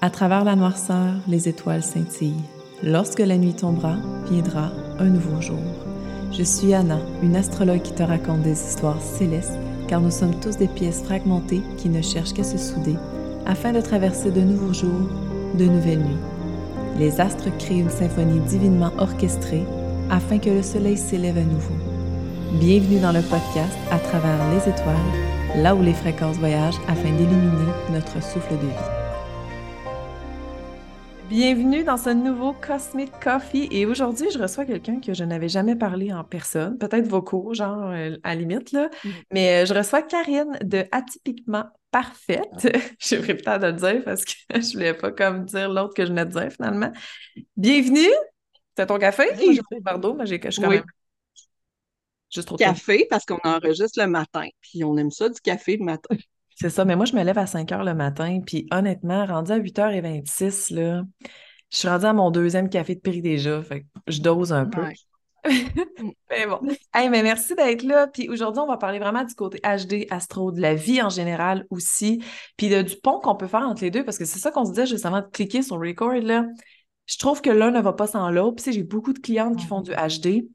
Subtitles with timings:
[0.00, 2.44] À travers la noirceur, les étoiles scintillent.
[2.84, 3.96] Lorsque la nuit tombera,
[4.30, 5.58] viendra un nouveau jour.
[6.30, 9.58] Je suis Anna, une astrologue qui te raconte des histoires célestes,
[9.88, 12.94] car nous sommes tous des pièces fragmentées qui ne cherchent qu'à se souder,
[13.44, 15.10] afin de traverser de nouveaux jours,
[15.58, 16.24] de nouvelles nuits.
[16.96, 19.66] Les astres créent une symphonie divinement orchestrée,
[20.10, 21.74] afin que le soleil s'élève à nouveau.
[22.60, 27.72] Bienvenue dans le podcast À travers les étoiles, là où les fréquences voyagent afin d'illuminer
[27.92, 28.97] notre souffle de vie.
[31.28, 35.76] Bienvenue dans ce nouveau Cosmic Coffee et aujourd'hui, je reçois quelqu'un que je n'avais jamais
[35.76, 39.10] parlé en personne, peut-être vocaux, genre euh, à limite, là, mm.
[39.32, 42.66] mais euh, je reçois Karine de Atypiquement Parfaite.
[42.98, 45.92] J'ai pris le temps de le dire parce que je voulais pas comme dire l'autre
[45.92, 46.92] que je venais de dire finalement.
[47.58, 48.14] Bienvenue!
[48.74, 49.24] C'est ton café?
[49.38, 49.60] Oui.
[49.82, 50.82] Bordeaux, mais j'ai quand même
[52.32, 55.84] juste trop Café parce qu'on enregistre le matin, puis on aime ça du café le
[55.84, 56.16] matin.
[56.60, 59.52] C'est ça, mais moi, je me lève à 5 heures le matin, puis honnêtement, rendu
[59.52, 61.04] à 8h26, là,
[61.70, 64.66] je suis rendue à mon deuxième café de prix déjà, fait que je dose un
[64.66, 64.82] peu.
[66.30, 66.60] mais bon.
[66.92, 68.08] Hey, mais merci d'être là.
[68.08, 71.64] Puis aujourd'hui, on va parler vraiment du côté HD, astro, de la vie en général
[71.70, 72.24] aussi,
[72.56, 74.70] puis du pont qu'on peut faire entre les deux, parce que c'est ça qu'on se
[74.70, 76.44] disait justement de cliquer sur record, là.
[77.06, 78.60] Je trouve que l'un ne va pas sans l'autre.
[78.60, 80.48] Puis j'ai beaucoup de clientes qui font du HD,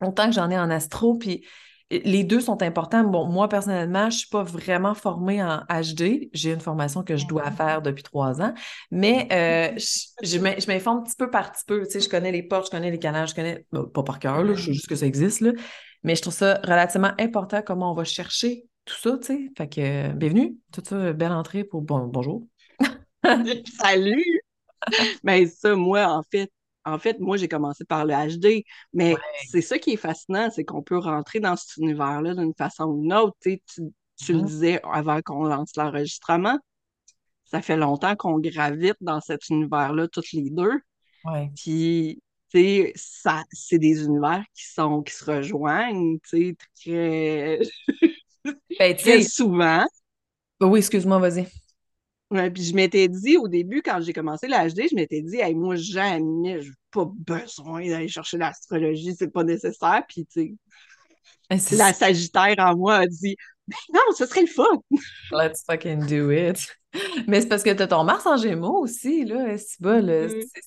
[0.00, 1.44] autant que j'en ai en astro, puis
[1.90, 3.04] les deux sont importants.
[3.04, 6.30] Bon, moi, personnellement, je ne suis pas vraiment formée en HD.
[6.32, 8.54] J'ai une formation que je dois faire depuis trois ans,
[8.90, 9.76] mais euh,
[10.22, 11.84] je, m'informe petit peu par petit peu.
[11.84, 14.46] Tu sais, je connais les portes, je connais les canaux, je connais, pas par cœur,
[14.54, 15.52] je sais juste que ça existe, là.
[16.02, 19.50] mais je trouve ça relativement important comment on va chercher tout ça, tu sais.
[19.56, 22.46] Fait que, bienvenue, tout ça, belle entrée pour bon, bonjour.
[23.80, 24.24] Salut!
[25.22, 26.50] Mais ça, moi, en fait,
[26.84, 29.14] en fait, moi, j'ai commencé par le HD, mais
[29.48, 33.00] c'est ça qui est fascinant, c'est qu'on peut rentrer dans cet univers-là d'une façon ou
[33.00, 33.36] d'une autre.
[33.40, 33.60] Tu,
[34.16, 34.44] tu le mm-hmm.
[34.44, 36.58] disais avant qu'on lance l'enregistrement,
[37.44, 40.80] ça fait longtemps qu'on gravite dans cet univers-là, toutes les deux.
[41.24, 41.50] Ouais.
[41.56, 47.60] Puis, tu sais, c'est des univers qui, sont, qui se rejoignent, tu sais, très,
[48.78, 49.84] ben, très souvent.
[50.60, 51.46] Oui, excuse-moi, vas-y.
[52.30, 55.54] Ouais, puis je m'étais dit au début, quand j'ai commencé l'HD, je m'étais dit, hey,
[55.54, 60.02] moi, jamais, je n'ai pas besoin d'aller chercher l'astrologie, c'est pas nécessaire.
[60.08, 60.56] Puis, tu
[61.50, 63.36] sais, la Sagittaire en moi a dit,
[63.92, 64.64] non, ce serait le fun.
[65.32, 66.66] Let's fucking do it.
[67.26, 69.56] Mais c'est parce que tu as ton Mars en Gémeaux aussi, là,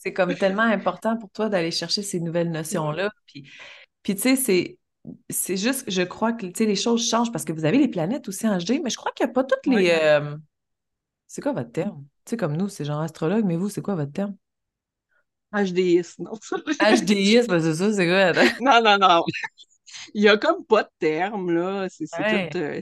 [0.02, 3.12] c'est comme tellement important pour toi d'aller chercher ces nouvelles notions-là.
[3.26, 3.50] Puis,
[4.04, 4.78] puis tu sais, c'est
[5.30, 8.46] c'est juste, je crois que les choses changent parce que vous avez les planètes aussi
[8.46, 9.92] en HD, mais je crois qu'il n'y a pas toutes les.
[9.92, 10.36] Euh,
[11.28, 12.06] c'est quoi votre terme?
[12.26, 14.36] Tu sais, comme nous, c'est genre astrologue, mais vous, c'est quoi votre terme?
[15.54, 16.32] HDIS, non.
[16.80, 18.34] HDIS, c'est ça, c'est quoi?
[18.62, 19.24] non, non, non.
[20.14, 21.88] Il n'y a comme pas de terme, là.
[21.90, 22.82] C'est euh,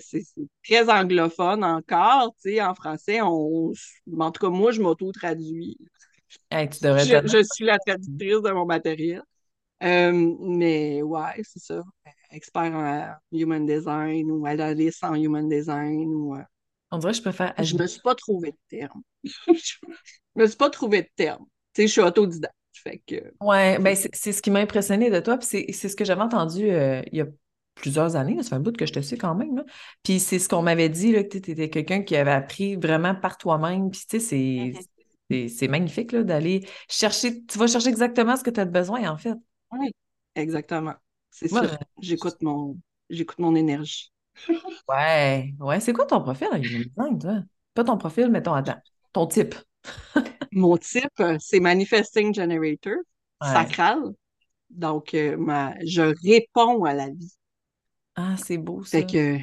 [0.64, 2.34] très anglophone encore.
[2.42, 3.72] Tu sais, en français, on...
[4.20, 5.78] en tout cas, moi, je m'auto-traduis.
[6.52, 9.24] je, je, suis la traductrice de mon matériel.
[9.84, 11.84] Euh, mais ouais, c'est ça.
[12.32, 16.42] Expert en human design ou analyste en human design ou euh,
[16.92, 17.54] on dirait que je préfère.
[17.64, 19.02] Je me suis pas trouvé de terme.
[19.24, 19.78] je
[20.36, 21.46] me suis pas trouvé de terme.
[21.74, 22.56] Tu sais, je suis autodidacte.
[22.74, 23.16] Fait que.
[23.42, 25.38] Ouais, ben c'est ce qui m'a impressionné de toi.
[25.38, 27.26] Puis c'est ce que j'avais entendu euh, il y a
[27.74, 28.42] plusieurs années.
[28.44, 29.64] Ça fait un bout que je te sais quand même.
[30.04, 33.16] Puis c'est ce qu'on m'avait dit, là, que tu étais quelqu'un qui avait appris vraiment
[33.16, 33.92] par toi-même.
[33.92, 34.36] Puis tu sais,
[35.30, 35.50] mm-hmm.
[35.50, 35.68] c'est.
[35.68, 39.36] magnifique d'aller chercher, tu vas chercher exactement ce que tu as besoin, en fait.
[39.72, 39.92] Oui,
[40.36, 40.96] exactement.
[41.32, 41.80] C'est ça.
[42.02, 42.78] J'écoute mon,
[43.10, 44.12] j'écoute mon énergie.
[44.88, 45.80] Ouais, ouais.
[45.80, 46.48] C'est quoi ton profil?
[46.98, 47.44] En toi?
[47.74, 48.80] Pas ton profil, mais ton, attends,
[49.14, 49.56] ton type.
[50.52, 52.96] Mon type, euh, c'est Manifesting Generator,
[53.42, 54.00] sacral.
[54.70, 57.34] Donc, euh, ma, je réponds à la vie.
[58.16, 59.00] Ah, c'est beau, ça.
[59.00, 59.38] Fait que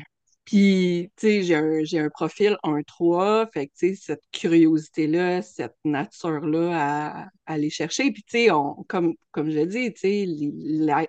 [0.45, 5.41] puis, tu sais, j'ai un, j'ai un profil 1-3, fait que, tu sais, cette curiosité-là,
[5.43, 8.11] cette nature-là à, aller chercher.
[8.11, 8.49] Puis, tu sais,
[8.89, 10.27] comme, comme je dis, tu sais,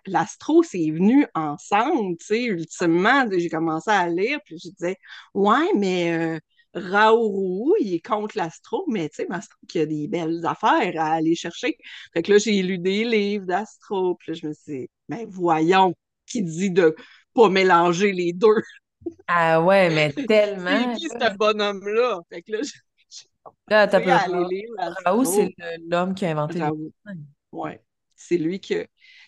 [0.05, 4.97] l'astro, c'est venu ensemble, tu sais, ultimement, j'ai commencé à lire, puis je disais,
[5.33, 6.39] ouais, mais euh,
[6.75, 9.27] Raourou, il est contre l'astro, mais tu sais,
[9.67, 11.77] qu'il y a des belles affaires à aller chercher.
[12.13, 15.25] Fait que là, j'ai lu des livres d'astro, puis là, je me suis dit, ben
[15.27, 15.93] voyons,
[16.27, 16.95] qui dit de
[17.33, 18.61] pas mélanger les deux.
[19.27, 20.93] Ah ouais, mais tellement.
[20.93, 22.19] C'est qui ce bonhomme-là?
[22.29, 22.59] Fait que là,
[23.67, 23.99] là, t'as
[25.05, 25.53] Raoult, c'est
[25.87, 26.91] l'homme qui a inventé Raoult.
[27.51, 27.81] Ouais.
[28.15, 28.75] C'est lui qui.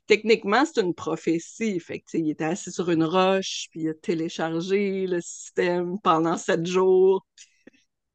[0.07, 1.80] Techniquement, c'est une prophétie.
[1.80, 6.38] Fait que, il était assis sur une roche, puis il a téléchargé le système pendant
[6.38, 7.25] sept jours.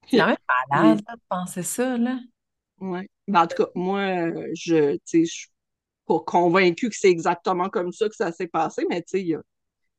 [0.08, 0.36] C'est quand même
[0.70, 2.18] malade de penser ça, là.
[2.80, 3.08] Ouais.
[3.28, 5.48] Ben, en tout cas, moi, je, je suis
[6.06, 9.28] pas convaincue que c'est exactement comme ça que ça s'est passé, mais tu sais, il
[9.28, 9.42] y a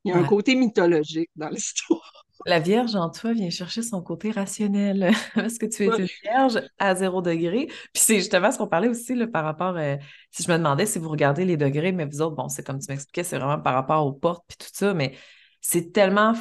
[0.03, 2.25] il y a un côté mythologique dans l'histoire.
[2.45, 6.62] La Vierge en toi vient chercher son côté rationnel parce que tu es une Vierge
[6.80, 7.68] à zéro degré.
[7.68, 9.95] Puis c'est justement ce qu'on parlait aussi là, par rapport, euh,
[10.31, 12.80] si je me demandais si vous regardez les degrés, mais vous autres, bon, c'est comme
[12.80, 15.15] tu m'expliquais, c'est vraiment par rapport aux portes puis tout ça, mais
[15.62, 16.33] c'est tellement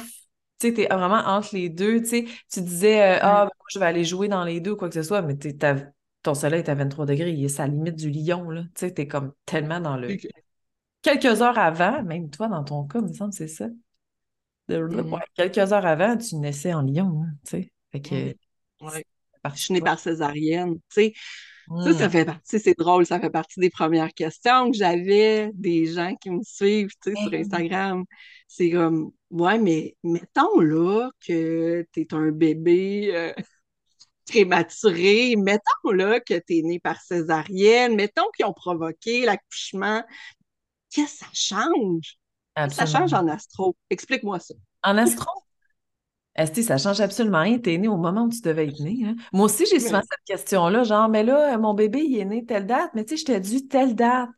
[0.61, 2.25] tu sais, t'es vraiment entre les deux, tu sais.
[2.51, 4.93] Tu disais, euh, ah, ben, je vais aller jouer dans les deux ou quoi que
[4.93, 5.35] ce soit, mais
[6.21, 8.61] ton soleil est à 23 degrés, il est à la limite du lion, là.
[8.75, 10.17] Tu sais, t'es comme tellement dans le...
[11.01, 13.67] Quelques heures avant, même toi, dans ton cas, il me semble, c'est ça.
[14.69, 15.19] Mm-hmm.
[15.35, 17.71] quelques heures avant, tu naissais en lion, hein, tu sais.
[17.91, 18.35] Fait que...
[19.43, 21.13] Je suis née par césarienne, tu sais.
[21.83, 22.11] Ça, ça mm.
[22.11, 26.29] fait partie, c'est drôle, ça fait partie des premières questions que j'avais des gens qui
[26.29, 27.35] me suivent, tu sais, sur mm.
[27.35, 28.05] Instagram.
[28.47, 33.33] C'est comme, ouais, mais mettons là que tu es un bébé euh,
[34.27, 40.03] prématuré, mettons là que tu es né par césarienne, mettons qu'ils ont provoqué l'accouchement.
[40.91, 42.17] Qu'est-ce que ça change?
[42.69, 43.75] Ça change en astro.
[43.89, 44.53] Explique-moi ça.
[44.83, 45.31] En astro?
[46.35, 47.59] Est-ce ça change absolument rien.
[47.59, 48.99] T'es né au moment où tu devais être né.
[49.05, 49.15] Hein.
[49.33, 52.65] Moi aussi, j'ai souvent cette question-là, genre, mais là, mon bébé, il est né telle
[52.65, 54.29] date, mais tu sais, je t'ai dit telle date.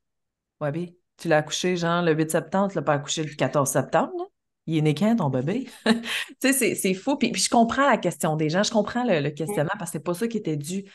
[0.59, 3.69] Ouais, bien, tu l'as accouché, genre, le 8 septembre, tu l'as pas accouché le 14
[3.69, 4.31] septembre,
[4.65, 5.67] Il est né quand, ton bébé?
[5.85, 7.15] tu sais, c'est fou.
[7.15, 10.15] Puis, je comprends la question des gens, je comprends le, questionnement parce que c'est pas
[10.15, 10.85] ça qui était dû.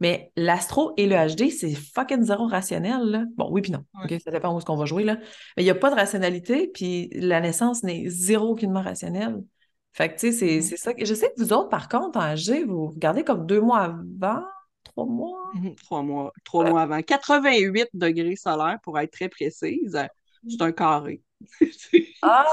[0.00, 3.24] Mais l'astro et le HD, c'est fucking zéro rationnel, là.
[3.36, 3.84] Bon, oui puis non.
[4.22, 5.16] ça dépend où est-ce qu'on va jouer, là.
[5.56, 9.42] Mais il n'y a pas de rationalité, puis la naissance n'est zéro aucunement rationnelle.
[9.92, 10.62] Fait que, tu sais, mm-hmm.
[10.62, 10.92] c'est ça.
[10.96, 14.44] Je sais que vous autres, par contre, en AG, vous regardez comme deux mois avant,
[14.84, 15.50] trois mois?
[15.56, 15.74] Mm-hmm.
[15.76, 17.02] Trois mois, trois mois avant.
[17.02, 19.98] 88 degrés solaires, pour être très précise.
[20.48, 21.20] C'est un carré.
[22.22, 22.44] ah!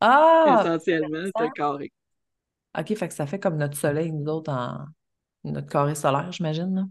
[0.00, 0.62] Ah!
[0.64, 1.92] Essentiellement, c'est un carré.
[2.78, 4.84] OK, fait que ça fait comme notre soleil, nous autres, en
[5.50, 6.90] notre carré solaire, j'imagine.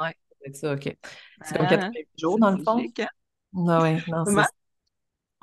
[0.00, 0.08] Oui.
[0.44, 0.96] C'est ça, OK.
[1.42, 2.78] C'est comme 88 ah, jours, dans le fond?
[2.78, 3.06] Hein?
[3.68, 4.24] Ah, oui, non,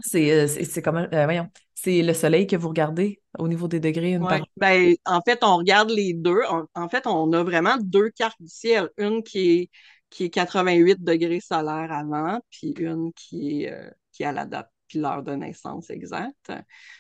[0.04, 3.80] c'est euh, c'est comme, euh, voyons, c'est le soleil que vous regardez au niveau des
[3.80, 4.28] degrés une
[4.58, 6.42] ben, en fait, on regarde les deux.
[6.74, 8.90] en fait, on a vraiment deux cartes du ciel.
[8.98, 9.70] Une qui est,
[10.10, 14.70] qui est 88 degrés solaires avant, puis une qui est, euh, qui a la date
[14.88, 16.52] puis l'heure de naissance exacte.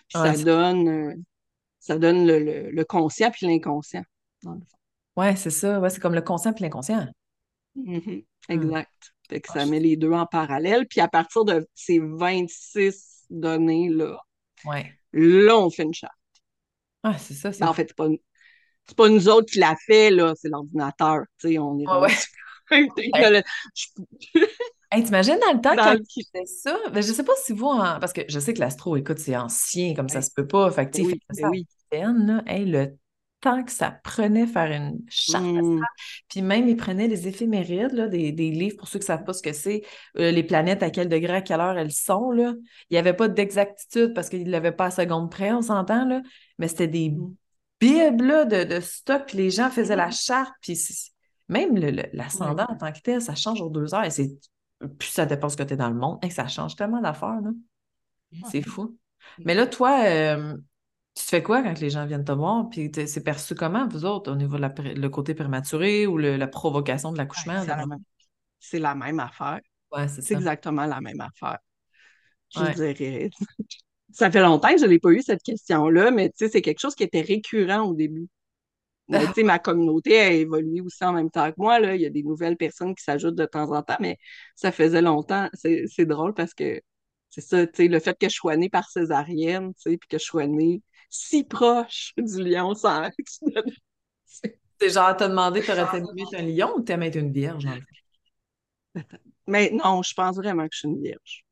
[0.08, 1.26] Puis ça, donne,
[1.80, 4.04] ça donne le, le, conscient puis l'inconscient,
[5.18, 5.80] Oui, c'est ça.
[5.80, 7.08] Ouais, c'est comme le conscient puis l'inconscient.
[7.78, 8.26] Mm-hmm.
[8.50, 9.14] Exact.
[9.30, 10.88] Fait que ça met les deux en parallèle.
[10.88, 14.18] Puis à partir de ces 26 données-là,
[14.66, 14.94] ouais.
[15.14, 16.14] là, on fait une charte.
[17.04, 17.50] Ah, c'est ça.
[17.60, 18.10] Ben, en fait, c'est pas,
[18.96, 21.22] pas nous autres qui l'a fait, là, c'est l'ordinateur.
[21.40, 22.14] Tu sais, on est ouais, ouais.
[25.04, 26.78] t'imagines dans le temps que tu fais ça?
[26.92, 29.94] Ben, je sais pas si vous, parce que je sais que l'astro, écoute, c'est ancien,
[29.94, 30.70] comme ça se peut pas.
[30.72, 31.66] Fait que, oui, ça, oui.
[31.92, 32.96] Là, le
[33.42, 35.82] temps que ça prenait faire une charte mmh.
[36.30, 39.24] Puis même, ils prenaient les éphémérides, là, des, des, livres, pour ceux qui ne savent
[39.24, 39.82] pas ce que c'est,
[40.18, 42.32] euh, les planètes, à quel degré, à quelle heure elles sont.
[42.32, 42.54] Là.
[42.90, 46.06] Il n'y avait pas d'exactitude parce qu'ils ne l'avaient pas à seconde près, on s'entend,
[46.06, 46.22] là.
[46.58, 47.36] mais c'était des mmh.
[47.80, 50.14] bibles de, de, stock, puis les gens faisaient la mmh.
[50.14, 50.80] charte, puis
[51.50, 51.76] même
[52.14, 54.30] l'ascendant en tant que tel, ça change aux deux heures, et c'est
[54.98, 57.40] puis ça dépend ce que tu es dans le monde, et ça change tellement d'affaires,
[58.50, 58.98] C'est fou.
[59.46, 60.58] Mais là, toi, euh,
[61.14, 62.70] tu fais quoi quand les gens viennent te voir?
[62.70, 67.12] Puis c'est perçu comment, vous autres, au niveau de le côté prématuré ou la provocation
[67.12, 67.64] de l'accouchement?
[68.60, 69.60] c'est la, même affaire.
[69.92, 71.58] Ouais, c'est exactement la même affaire.
[72.54, 73.30] Je dirais.
[74.12, 77.04] ça fait longtemps que je n'ai pas eu cette question-là, mais c'est quelque chose qui
[77.04, 78.28] était récurrent au début.
[79.44, 81.80] ma communauté a évolué aussi en même temps que moi.
[81.80, 81.96] Là.
[81.96, 84.18] Il y a des nouvelles personnes qui s'ajoutent de temps en temps, mais
[84.56, 85.50] ça faisait longtemps.
[85.54, 86.80] C'est drôle parce que
[87.30, 90.82] c'est ça, le fait que je sois née par césarienne, puis que je sois née
[91.12, 93.10] si proche du lion sans
[94.80, 97.66] C'est genre, t'as demandé, t'aurais aimé être un lion ou t'aimes être une vierge?
[99.48, 101.46] Mais non, je pense vraiment que je suis une vierge.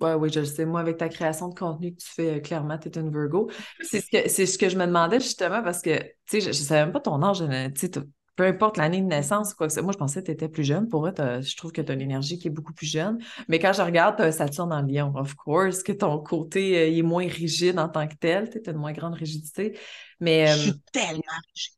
[0.00, 0.66] Oui, oui, je le sais.
[0.66, 3.50] Moi, avec ta création de contenu que tu fais, euh, clairement, tu es une Virgo.
[3.80, 6.52] C'est ce, que, ce que je me demandais justement parce que, tu sais, je ne
[6.52, 7.38] savais même pas ton âge.
[7.74, 7.88] Tu
[8.38, 10.62] peu importe l'année de naissance, quoi que ce Moi, je pensais que tu étais plus
[10.62, 10.88] jeune.
[10.88, 13.18] Pour eux, je trouve que tu as une énergie qui est beaucoup plus jeune.
[13.48, 16.96] Mais quand je regarde, tu as Saturne en lion, of course, que ton côté euh,
[16.96, 18.48] est moins rigide en tant que tel.
[18.48, 19.76] Tu as une moins grande rigidité.
[20.20, 21.74] Mais, je suis euh, tellement rigide.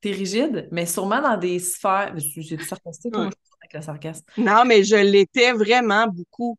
[0.00, 2.14] Tu es rigide, mais sûrement dans des sphères.
[2.18, 4.24] C'est sarcastique, avec le sarcasme.
[4.38, 6.58] Non, mais je l'étais vraiment beaucoup.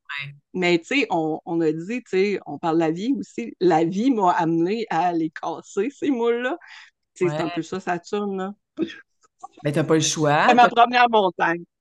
[0.53, 3.55] Mais tu sais, on, a dit, tu sais, on parle de la vie aussi.
[3.59, 6.59] La vie m'a amené à les casser, ces moules-là.
[7.15, 8.53] C'est un peu ça, Saturne, là.
[9.63, 10.45] Mais t'as pas le choix.
[10.47, 11.63] C'est ma première montagne.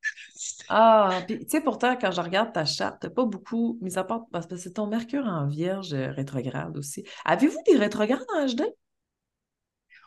[0.69, 4.05] Ah, puis tu sais, pourtant, quand je regarde ta charte, t'as pas beaucoup, mis à
[4.05, 7.05] part parce que c'est ton Mercure en Vierge euh, rétrograde aussi.
[7.25, 8.63] Avez-vous des rétrogrades en HD?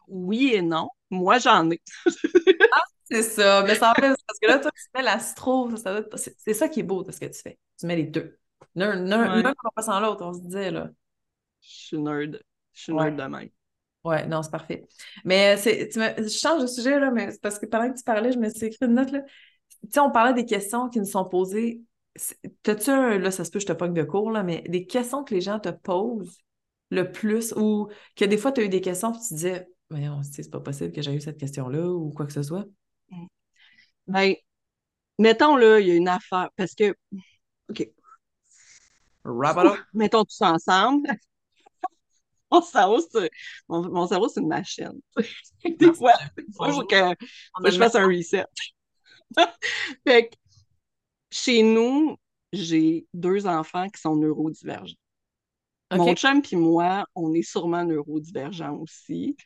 [0.08, 0.90] Oui et non.
[1.10, 1.82] Moi, j'en ai.
[2.72, 3.64] ah, c'est ça.
[3.64, 5.70] Mais ça en fait, parce que là, toi, tu fais l'astro.
[6.18, 7.58] C'est ça qui est beau de ce que tu fais.
[7.80, 8.38] Tu mets les deux.
[8.76, 10.90] L'un va pas sans l'autre, on se disait, là.
[11.62, 12.40] Je suis nerd.
[12.74, 13.50] Je suis nerd de même.
[14.08, 14.88] Ouais, non, c'est parfait.
[15.26, 18.32] Mais c'est, je change de sujet, là, mais c'est parce que pendant que tu parlais,
[18.32, 19.22] je me suis écrit une note, là.
[19.22, 21.82] Tu sais, on parlait des questions qui nous sont posées.
[22.64, 25.26] T'as-tu un, là, ça se peut, je te pogne de cours, là, mais des questions
[25.26, 26.38] que les gens te posent
[26.90, 29.68] le plus ou que des fois, tu as eu des questions et tu te disais,
[29.90, 32.66] voyons, c'est pas possible que j'ai eu cette question-là ou quoi que ce soit?
[33.10, 33.26] Mm.
[34.08, 34.34] Ben,
[35.20, 36.96] mettons, là, il y a une affaire, parce que,
[37.70, 37.92] OK.
[39.94, 41.10] Mettons tous ensemble.
[42.52, 43.30] mon cerveau, c'est
[43.68, 45.02] mon, une machine.
[45.66, 47.16] des fois, il faut que,
[47.66, 48.46] je fasse un reset.
[50.08, 50.36] fait que,
[51.30, 52.16] chez nous,
[52.54, 54.96] j'ai deux enfants qui sont neurodivergents.
[55.92, 59.38] Mon chum et moi, on est sûrement neurodivergents aussi.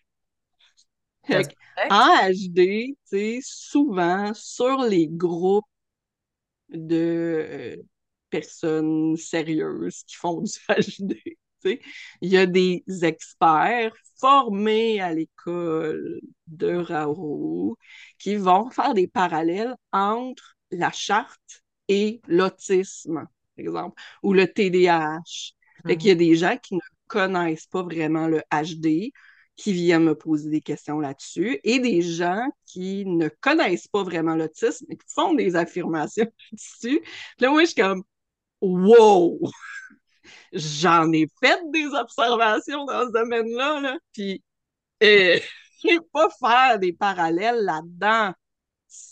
[1.29, 2.96] en HD,
[3.41, 5.65] souvent sur les groupes
[6.70, 6.96] de
[7.75, 7.75] euh,
[8.29, 11.15] personnes sérieuses qui font du HD,
[11.65, 17.77] il y a des experts formés à l'école de Rao
[18.20, 23.27] qui vont faire des parallèles entre la charte et l'autisme, par
[23.58, 25.53] exemple, ou le TDAH.
[25.86, 29.12] Fait qu'il y a des gens qui ne connaissent pas vraiment le HD,
[29.56, 34.36] qui viennent me poser des questions là-dessus, et des gens qui ne connaissent pas vraiment
[34.36, 37.01] l'autisme et qui font des affirmations là-dessus.
[37.39, 38.03] là, moi, je suis comme,
[38.62, 39.39] wow!
[40.54, 44.44] J'en ai fait des observations dans ce domaine-là, là, puis
[45.04, 45.40] euh,
[45.84, 48.34] je ne vais pas faire des parallèles là-dedans.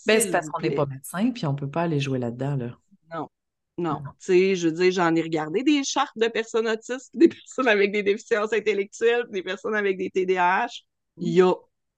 [0.06, 2.56] Ben, c'est parce qu'on n'est pas médecin, puis on ne peut pas aller jouer là-dedans.
[2.58, 2.78] Là.
[3.14, 3.30] Non.
[3.78, 4.02] Non.
[4.20, 7.68] Tu sais, je veux dire, j'en ai regardé des chartes de personnes autistes, des personnes
[7.68, 10.68] avec des déficiences intellectuelles, des personnes avec des TDAH.
[11.18, 11.54] Il n'y a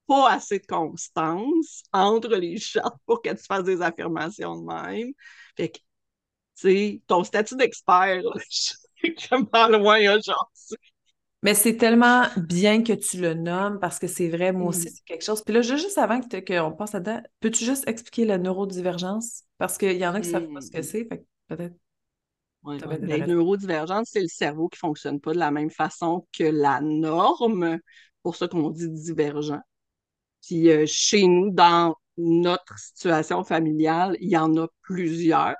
[0.07, 5.11] pas assez de constance entre les chartes pour que tu fasses des affirmations de même.
[5.57, 5.83] Fait que, tu
[6.55, 8.73] sais, ton statut d'expert, je
[9.51, 10.77] parle loin aujourd'hui.
[11.43, 14.91] Mais c'est tellement bien que tu le nommes parce que c'est vrai, moi aussi, mm.
[14.91, 15.43] c'est quelque chose.
[15.43, 19.43] Puis là, juste avant qu'on passe là-dedans, peux-tu juste expliquer la neurodivergence?
[19.57, 20.83] Parce qu'il y en a qui ne savent pas ce que mm.
[20.83, 21.05] c'est,
[21.47, 21.75] peut-être.
[22.63, 26.43] Oui, les neurodivergences, c'est le cerveau qui ne fonctionne pas de la même façon que
[26.43, 27.79] la norme,
[28.21, 29.59] pour ça qu'on dit divergent.
[30.45, 35.55] Puis euh, chez nous, dans notre situation familiale, il y en a plusieurs.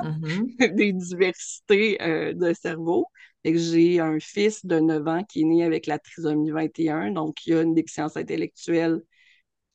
[0.00, 0.74] Mm-hmm.
[0.74, 3.06] des diversités euh, de cerveau.
[3.44, 7.54] J'ai un fils de 9 ans qui est né avec la trisomie 21, donc il
[7.54, 9.02] a une déficience intellectuelle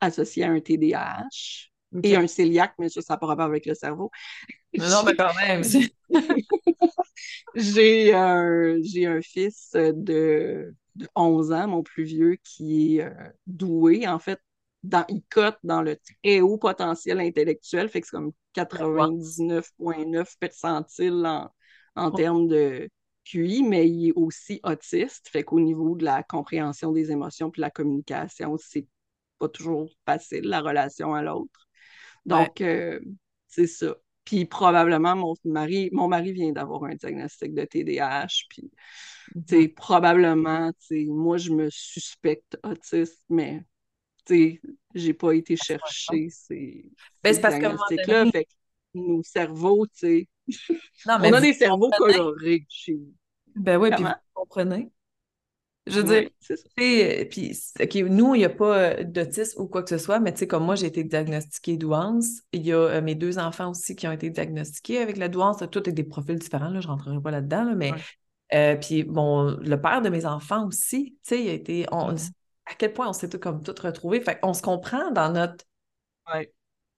[0.02, 1.70] associée à un TDAH
[2.04, 4.12] et un cœliaque, mais ça, ça n'a pas rapport avec le cerveau.
[4.78, 5.64] Non, mais quand même.
[7.56, 10.74] j'ai un, un fils de,
[11.16, 14.08] 11 ans, mon plus vieux, qui est euh, doué.
[14.08, 14.40] En fait,
[14.84, 21.26] dans, il cote dans le très haut potentiel intellectuel, fait que c'est comme 99,9 percentile
[21.26, 21.50] en,
[21.96, 22.12] en oh.
[22.12, 22.90] termes de
[23.26, 27.62] QI, mais il est aussi autiste, fait qu'au niveau de la compréhension des émotions puis
[27.62, 28.88] la communication, c'est
[29.38, 31.68] pas toujours facile, la relation à l'autre.
[32.26, 33.00] Donc, euh,
[33.48, 33.96] c'est ça.
[34.24, 38.46] Puis probablement, mon mari, mon mari vient d'avoir un diagnostic de TDAH.
[38.50, 38.72] Puis,
[39.36, 40.72] mm probablement,
[41.08, 43.64] moi, je me suspecte autiste, mais
[44.28, 46.86] j'ai pas été chercher ces,
[47.24, 48.32] ben, diagnostics-là.
[48.32, 48.48] Fait
[48.94, 50.78] nos cerveaux, tu sais.
[51.08, 53.00] on a des cerveaux colorés chez.
[53.56, 54.92] Ben oui, puis vous comprenez.
[55.88, 59.82] Je veux dire, euh, puis, OK, nous, il n'y a pas euh, d'autisme ou quoi
[59.82, 62.42] que ce soit, mais tu sais, comme moi, j'ai été diagnostiquée douance.
[62.52, 65.58] Il y a euh, mes deux enfants aussi qui ont été diagnostiqués avec la douance.
[65.72, 67.94] Tout est des profils différents, là, je ne rentrerai pas là-dedans, mais
[68.80, 71.86] puis bon, le père de mes enfants aussi, tu sais, il a été.
[71.92, 72.16] On,
[72.72, 74.22] à quel point on s'est tout, comme tout retrouvé.
[74.22, 75.66] Fait on se comprend dans notre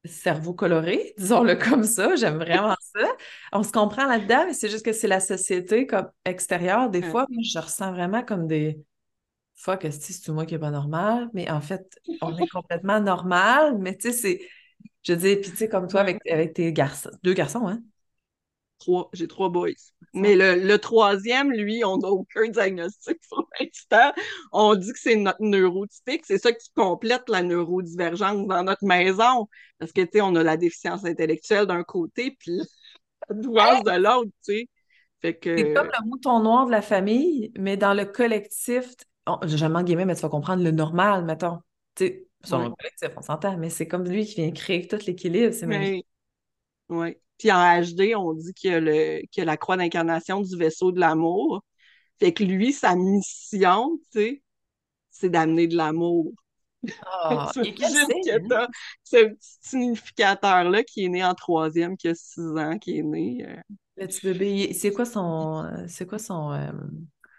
[0.05, 2.15] cerveau coloré, disons-le comme ça.
[2.15, 3.07] J'aime vraiment ça.
[3.51, 6.89] On se comprend là-dedans, mais c'est juste que c'est la société comme extérieure.
[6.89, 8.79] Des fois, moi, je ressens vraiment comme des
[9.55, 11.29] fuck, c'est tout moi qui est pas normal?
[11.33, 13.77] Mais en fait, on est complètement normal.
[13.79, 14.41] Mais tu sais, c'est.
[15.03, 17.81] Je dis, puis tu sais, comme toi avec, avec tes garçons, deux garçons, hein?
[18.83, 19.69] Trois, j'ai trois boys.
[20.13, 24.11] Mais le, troisième, lui, on n'a aucun diagnostic pour l'instant.
[24.51, 26.25] On dit que c'est notre neurotypique.
[26.25, 29.47] C'est ça qui complète la neurodivergence dans notre maison.
[29.79, 32.59] Parce que, tu sais, on a la déficience intellectuelle d'un côté, puis
[33.29, 34.69] la douance de l'autre, tu sais.
[35.21, 38.93] C'est comme le mouton noir de la famille, mais dans le collectif,
[39.43, 41.59] je jamais guillemets, mais tu vas comprendre le normal, mettons.
[41.95, 44.97] Tu sais, sur le collectif, on s'entend, mais c'est comme lui qui vient créer tout
[45.07, 45.53] l'équilibre.
[45.53, 46.05] C'est magnifique.
[46.89, 47.15] Oui.
[47.43, 50.39] Puis en HD, on dit qu'il y a, le, qu'il y a la croix d'incarnation
[50.39, 51.61] du vaisseau de l'amour.
[52.17, 54.43] Fait que lui, sa mission, tu sais,
[55.11, 56.31] c'est d'amener de l'amour.
[57.25, 57.61] Oh, ce
[59.15, 63.45] petit significateur-là qui est né en troisième, qui a six ans, qui est né.
[63.47, 63.55] Euh...
[63.95, 65.65] Le petit bébé, c'est quoi son.
[65.87, 66.51] C'est quoi son.
[66.51, 66.71] Euh,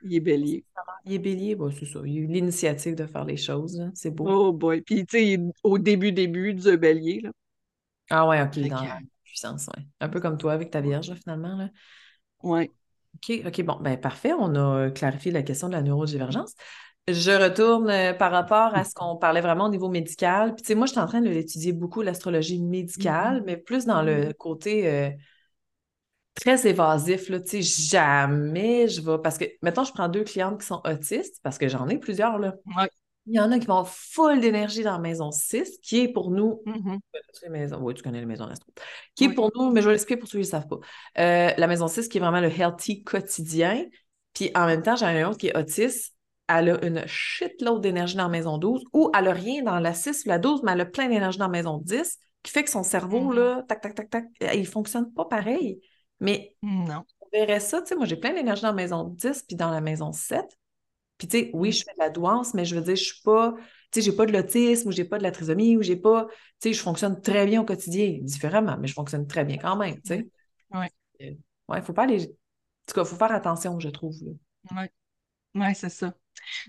[0.03, 0.65] il est bélier.
[1.05, 2.01] Il est bélier, bon, c'est ça.
[2.07, 4.27] Il a eu l'initiative de faire les choses, c'est beau.
[4.27, 4.81] Oh boy.
[4.81, 7.31] Puis, tu sais, au début, début du bélier, là.
[8.09, 8.87] Ah ouais, ok, dans
[9.35, 9.83] puissance, ouais.
[10.00, 11.69] Un peu comme toi avec ta vierge, finalement, là.
[12.43, 12.71] Ouais.
[13.17, 14.33] OK, OK, bon, ben parfait.
[14.38, 16.55] On a clarifié la question de la neurodivergence.
[17.09, 20.55] Je retourne euh, par rapport à ce qu'on parlait vraiment au niveau médical.
[20.55, 23.45] Puis, tu sais, moi, je suis en train de l'étudier beaucoup, l'astrologie médicale, mm-hmm.
[23.45, 24.35] mais plus dans le mm-hmm.
[24.35, 25.11] côté euh,
[26.35, 27.41] très évasif, là.
[27.41, 29.19] Tu sais, jamais je vais.
[29.23, 32.38] Parce que, mettons, je prends deux clientes qui sont autistes, parce que j'en ai plusieurs,
[32.38, 32.55] là.
[33.26, 36.31] Il y en a qui vont full d'énergie dans la maison 6, qui est pour
[36.31, 36.61] nous.
[36.66, 36.99] Mm-hmm.
[37.81, 38.71] Oui, tu connais la maison astro.
[39.14, 40.78] Qui est pour nous, mais je vais l'expliquer pour ceux qui ne savent pas.
[41.19, 43.87] Euh, la maison 6, qui est vraiment le healthy quotidien.
[44.35, 46.14] Puis en même temps, j'ai un autre qui est autiste.
[46.49, 49.95] Elle a une shitload d'énergie dans la maison 12, ou elle n'a rien dans la
[49.95, 52.64] 6 ou la 12, mais elle a plein d'énergie dans la maison 10, qui fait
[52.64, 53.37] que son cerveau, mm-hmm.
[53.37, 55.81] là, tac, tac, tac, tac, il ne fonctionne pas pareil.
[56.21, 57.04] Mais non.
[57.21, 59.71] on verrait ça, tu sais, moi j'ai plein d'énergie dans la maison 10 puis dans
[59.71, 60.45] la maison 7.
[61.25, 63.23] Puis, tu sais, oui, je fais de la douance, mais je veux dire, je suis
[63.23, 65.97] pas, tu sais, j'ai pas de l'autisme ou j'ai pas de la trisomie ou j'ai
[65.97, 66.35] pas, tu
[66.69, 69.95] sais, je fonctionne très bien au quotidien, différemment, mais je fonctionne très bien quand même,
[70.02, 70.28] tu sais.
[70.71, 70.87] Oui.
[71.66, 72.26] Ouais, il faut pas aller, en
[72.87, 74.14] tout cas, il faut faire attention, je trouve.
[74.71, 74.85] Oui,
[75.54, 76.12] ouais, c'est ça.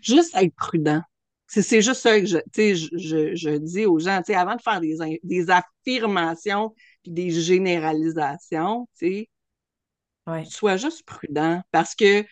[0.02, 1.02] Juste être prudent.
[1.48, 5.48] C'est juste ça que je, je, je, dis aux gens, avant de faire des, des
[5.50, 10.46] affirmations puis des généralisations, ouais.
[10.46, 12.26] sois juste prudent parce que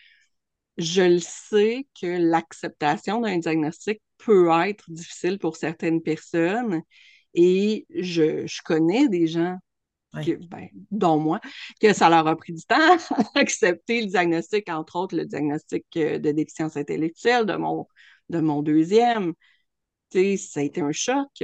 [0.76, 6.82] je le sais que l'acceptation d'un diagnostic peut être difficile pour certaines personnes
[7.34, 9.56] et je, connais des gens,
[10.12, 11.40] ben, dont moi,
[11.80, 12.76] que ça leur a pris du temps
[13.10, 17.86] à accepter le diagnostic, entre autres le diagnostic euh, de déficience intellectuelle de mon,
[18.28, 19.34] de mon deuxième.
[20.10, 21.42] Tu sais, ça a été un choc.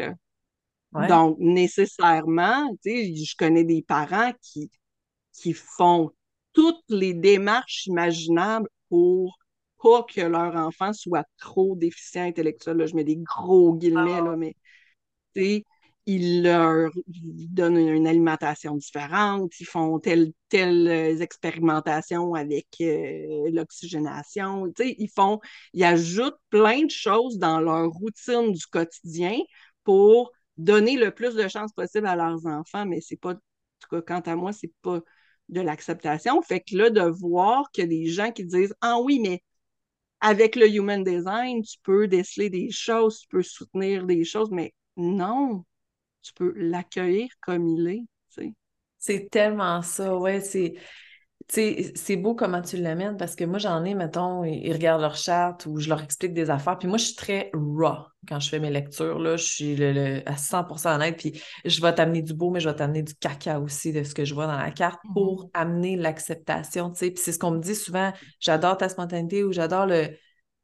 [1.08, 4.70] Donc, nécessairement, tu sais, je connais des parents qui,
[5.32, 6.10] qui font
[6.52, 9.38] toutes les démarches imaginables pour
[9.82, 12.86] pas que leur enfant soit trop déficient intellectuel.
[12.86, 14.36] Je mets des gros guillemets, là, ah.
[14.36, 14.54] mais
[16.06, 24.72] ils leur donnent une alimentation différente, ils font telle, telle euh, expérimentation avec euh, l'oxygénation.
[24.78, 25.40] Ils font,
[25.72, 29.38] ils ajoutent plein de choses dans leur routine du quotidien
[29.84, 33.88] pour donner le plus de chances possible à leurs enfants, mais c'est pas, en tout
[33.90, 35.00] cas, quant à moi, c'est pas
[35.50, 36.42] de l'acceptation.
[36.42, 39.42] Fait que là, de voir que des gens qui disent Ah oui, mais
[40.20, 44.74] avec le human design, tu peux déceler des choses, tu peux soutenir des choses, mais
[44.96, 45.64] non,
[46.22, 48.04] tu peux l'accueillir comme il est.
[48.98, 50.40] C'est tellement ça, ouais.
[50.40, 50.74] C'est
[51.48, 55.66] c'est beau comment tu l'amènes parce que moi, j'en ai, mettons, ils, regardent leur charte
[55.66, 56.78] ou je leur explique des affaires.
[56.78, 59.18] Puis moi, je suis très raw quand je fais mes lectures.
[59.18, 61.16] Là, je suis le, à 100% honnête.
[61.16, 64.14] Puis je vais t'amener du beau, mais je vais t'amener du caca aussi de ce
[64.14, 65.50] que je vois dans la carte pour mm-hmm.
[65.54, 66.92] amener l'acceptation.
[66.92, 70.08] Puis c'est ce qu'on me dit souvent j'adore ta spontanéité ou j'adore le,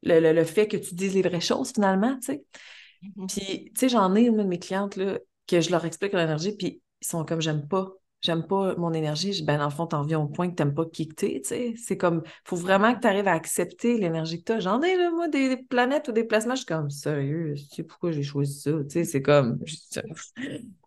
[0.03, 2.17] le, fait que tu dises les vraies choses finalement.
[2.17, 3.27] Mm-hmm.
[3.27, 6.55] Puis, tu sais, j'en ai une de mes clientes là, que je leur explique l'énergie,
[6.55, 10.03] puis ils sont comme j'aime pas j'aime pas mon énergie, ben dans le fond, t'en
[10.03, 11.73] viens au point que t'aimes pas qui que t'es, tu sais.
[11.77, 14.59] C'est comme, faut vraiment que tu arrives à accepter l'énergie que t'as.
[14.59, 17.83] J'en ai, là, moi, des, planètes ou des placements, je suis comme, sérieux, tu sais
[17.83, 19.59] pourquoi j'ai choisi ça, tu sais, c'est comme,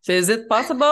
[0.03, 0.85] c'est it possible?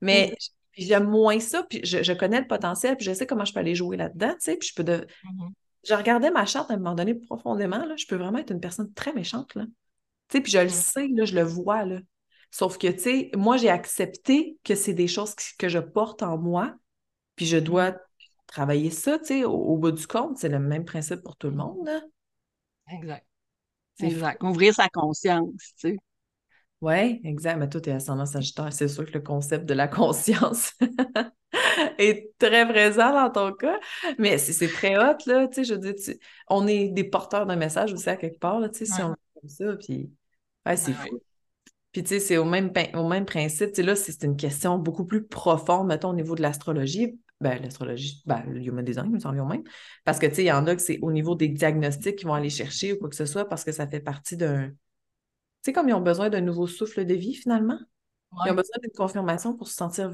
[0.00, 0.34] Mais
[0.76, 3.74] j'aime moins ça, puis je, connais le potentiel, puis je sais comment je peux aller
[3.74, 4.96] jouer là-dedans, tu sais, puis je peux de...
[4.96, 5.50] Mm-hmm.
[5.86, 8.60] Je regardais ma charte à un moment donné profondément, là, je peux vraiment être une
[8.60, 9.64] personne très méchante, là.
[10.28, 11.98] Tu sais, puis je le sais, là, je le vois, là.
[12.54, 16.38] Sauf que, tu sais, moi, j'ai accepté que c'est des choses que je porte en
[16.38, 16.72] moi,
[17.34, 17.96] puis je dois
[18.46, 20.38] travailler ça, tu sais, au, bout du compte.
[20.38, 22.00] C'est le même principe pour tout le monde, là.
[22.92, 23.26] Exact.
[24.00, 24.40] Exact.
[24.44, 25.96] Ouvrir sa conscience, tu sais.
[26.80, 27.56] Oui, exact.
[27.56, 28.72] Mais toi, tu es ascendant sagittaire.
[28.72, 30.74] C'est sûr que le concept de la conscience
[31.98, 33.80] est très présent dans ton cas.
[34.16, 35.48] Mais c'est très hot, là.
[35.48, 36.14] Tu sais, je veux dire,
[36.48, 39.08] on est des porteurs d'un message aussi à quelque part, là, tu sais, si on
[39.08, 39.76] fait comme ça.
[39.76, 40.12] Puis,
[40.64, 41.20] ouais, c'est fou.
[41.94, 43.68] Puis, tu sais, c'est au même, au même principe.
[43.68, 47.20] Tu sais, là, c'est une question beaucoup plus profonde, mettons, au niveau de l'astrologie.
[47.40, 49.62] Ben, l'astrologie, ben, le human design, nous en vient même.
[50.04, 52.26] Parce que, tu sais, il y en a que c'est au niveau des diagnostics qu'ils
[52.26, 54.70] vont aller chercher ou quoi que ce soit parce que ça fait partie d'un.
[54.70, 54.76] Tu
[55.62, 57.78] sais, comme ils ont besoin d'un nouveau souffle de vie, finalement.
[58.44, 60.12] Ils ont besoin d'une confirmation pour se sentir.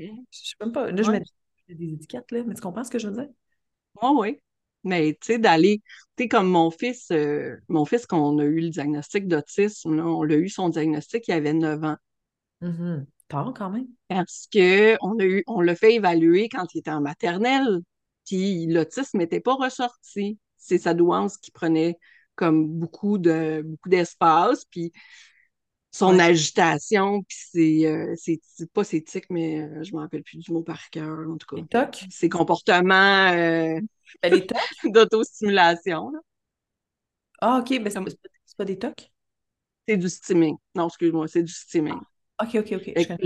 [0.00, 0.90] Je sais même pas.
[0.90, 1.22] Là, je mets
[1.68, 3.28] des étiquettes, là, mais tu comprends ce que je veux dire?
[4.02, 4.40] Oui, oui.
[4.84, 5.82] Mais tu sais, d'aller,
[6.16, 10.00] tu sais, comme mon fils, euh, mon fils, quand on a eu le diagnostic d'autisme,
[10.00, 11.96] on l'a eu son diagnostic, il avait 9 ans.
[12.60, 13.04] Mm
[13.54, 13.86] quand même.
[14.08, 17.80] Parce qu'on a eu, on l'a fait évaluer quand il était en maternelle,
[18.26, 20.38] puis l'autisme n'était pas ressorti.
[20.56, 21.96] C'est sa douance qui prenait
[22.34, 24.64] comme beaucoup de beaucoup d'espace.
[24.64, 24.92] Puis
[25.92, 30.38] son agitation, puis euh, c'est, c'est pas ses tics, mais euh, je me rappelle plus
[30.38, 31.90] du mot par cœur, en tout cas.
[32.10, 33.80] Ses comportements euh,
[34.22, 34.46] ben,
[34.84, 36.12] d'autostimulation.
[37.40, 38.00] Ah, OK, mais c'est,
[38.46, 39.10] c'est pas des tocs?
[39.88, 40.56] C'est du steaming.
[40.74, 41.98] Non, excuse-moi, c'est du steaming.
[42.38, 43.16] Ah, OK, OK, OK.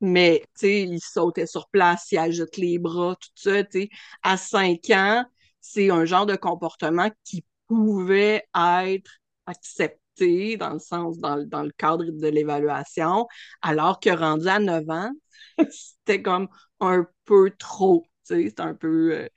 [0.00, 3.88] Mais, tu sais, il sautait sur place, il agite les bras, tout ça, tu sais.
[4.22, 5.24] À 5 ans,
[5.60, 9.10] c'est un genre de comportement qui pouvait être
[9.46, 13.26] accepté dans le sens, dans, le cadre de l'évaluation,
[13.62, 15.12] alors que rendu à 9 ans,
[15.70, 16.48] c'était comme
[16.80, 19.28] un peu trop, c'était un peu, euh,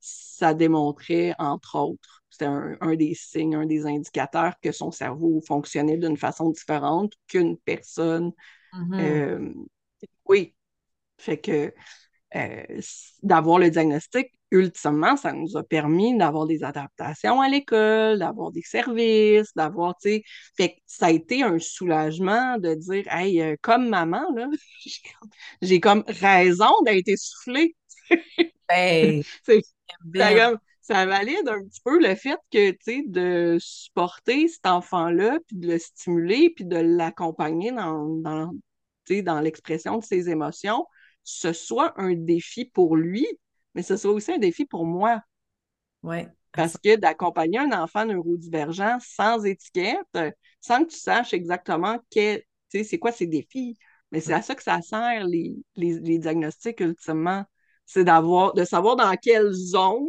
[0.00, 5.96] ça démontrait, entre autres, c'était un, des signes, un des indicateurs que son cerveau fonctionnait
[5.96, 8.32] d'une façon différente qu'une personne.
[8.74, 9.00] Mm-hmm.
[9.00, 9.54] Euh,
[10.26, 10.54] oui.
[11.18, 11.72] Fait que
[12.36, 12.80] euh,
[13.22, 18.62] d'avoir le diagnostic, ultimement, ça nous a permis d'avoir des adaptations à l'école, d'avoir des
[18.62, 20.22] services, d'avoir, tu sais,
[20.56, 24.48] fait que ça a été un soulagement de dire, hey, euh, comme maman, là,
[25.62, 27.74] j'ai comme raison d'être essoufflée.
[28.70, 29.24] hey,
[30.82, 35.56] ça valide un petit peu le fait que, tu sais, de supporter cet enfant-là, puis
[35.56, 38.52] de le stimuler, puis de l'accompagner dans, dans,
[39.10, 40.86] dans l'expression de ses émotions,
[41.26, 43.26] ce soit un défi pour lui,
[43.74, 45.20] mais ce soit aussi un défi pour moi.
[46.02, 46.18] Oui.
[46.52, 50.18] Parce que d'accompagner un enfant neurodivergent sans étiquette,
[50.60, 51.98] sans que tu saches exactement
[52.70, 53.76] c'est quoi ses défis,
[54.12, 57.44] mais c'est à ça que ça sert, les, diagnostics, ultimement.
[57.84, 60.06] C'est d'avoir, de savoir dans quelle zone,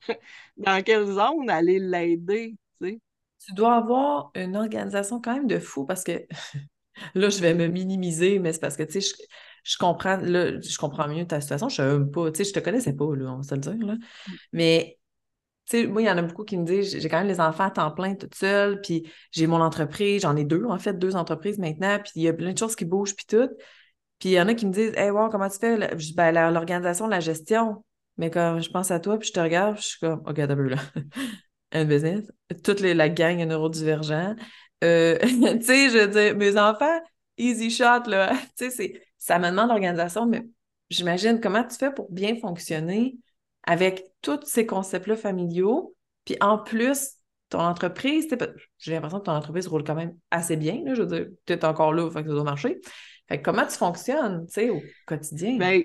[0.56, 2.56] dans quelle zone aller l'aider.
[2.80, 6.26] Tu dois avoir une organisation quand même de fou parce que
[7.14, 9.14] là, je vais me minimiser, mais c'est parce que, tu sais, je
[9.78, 11.68] comprends, là, je comprends mieux ta situation.
[11.68, 13.86] Je ne pas, tu sais, je te connaissais pas, là, on va se le dire,
[13.86, 13.94] là.
[13.94, 14.32] Mm.
[14.52, 14.98] Mais,
[15.66, 17.40] tu sais, moi, il y en a beaucoup qui me disent, j'ai quand même les
[17.40, 20.98] enfants à temps plein toute seule, puis j'ai mon entreprise, j'en ai deux, en fait,
[20.98, 23.48] deux entreprises maintenant, puis il y a plein de choses qui bougent, puis tout.
[24.18, 25.98] Puis il y en a qui me disent, hey, wow, comment tu fais?
[25.98, 27.84] Je ben, l'organisation, la gestion.
[28.16, 30.46] Mais quand je pense à toi, puis je te regarde, je suis comme, OK, t'as
[30.46, 30.76] là.
[31.72, 32.24] Un business.
[32.64, 34.34] Toute la gang neurodivergent.
[34.82, 37.00] Euh, tu sais, je veux dire, mes enfants,
[37.36, 38.32] easy shot, là.
[38.58, 40.46] tu sais, c'est ça me demande l'organisation, mais
[40.90, 43.18] j'imagine comment tu fais pour bien fonctionner
[43.64, 45.94] avec tous ces concepts-là familiaux.
[46.24, 47.16] Puis en plus,
[47.48, 48.28] ton entreprise,
[48.78, 50.82] j'ai l'impression que ton entreprise roule quand même assez bien.
[50.94, 52.80] je veux dire, tu es encore là, fait que ça doit marcher.
[53.42, 55.58] Comment tu fonctionnes, au quotidien?
[55.58, 55.82] Ben,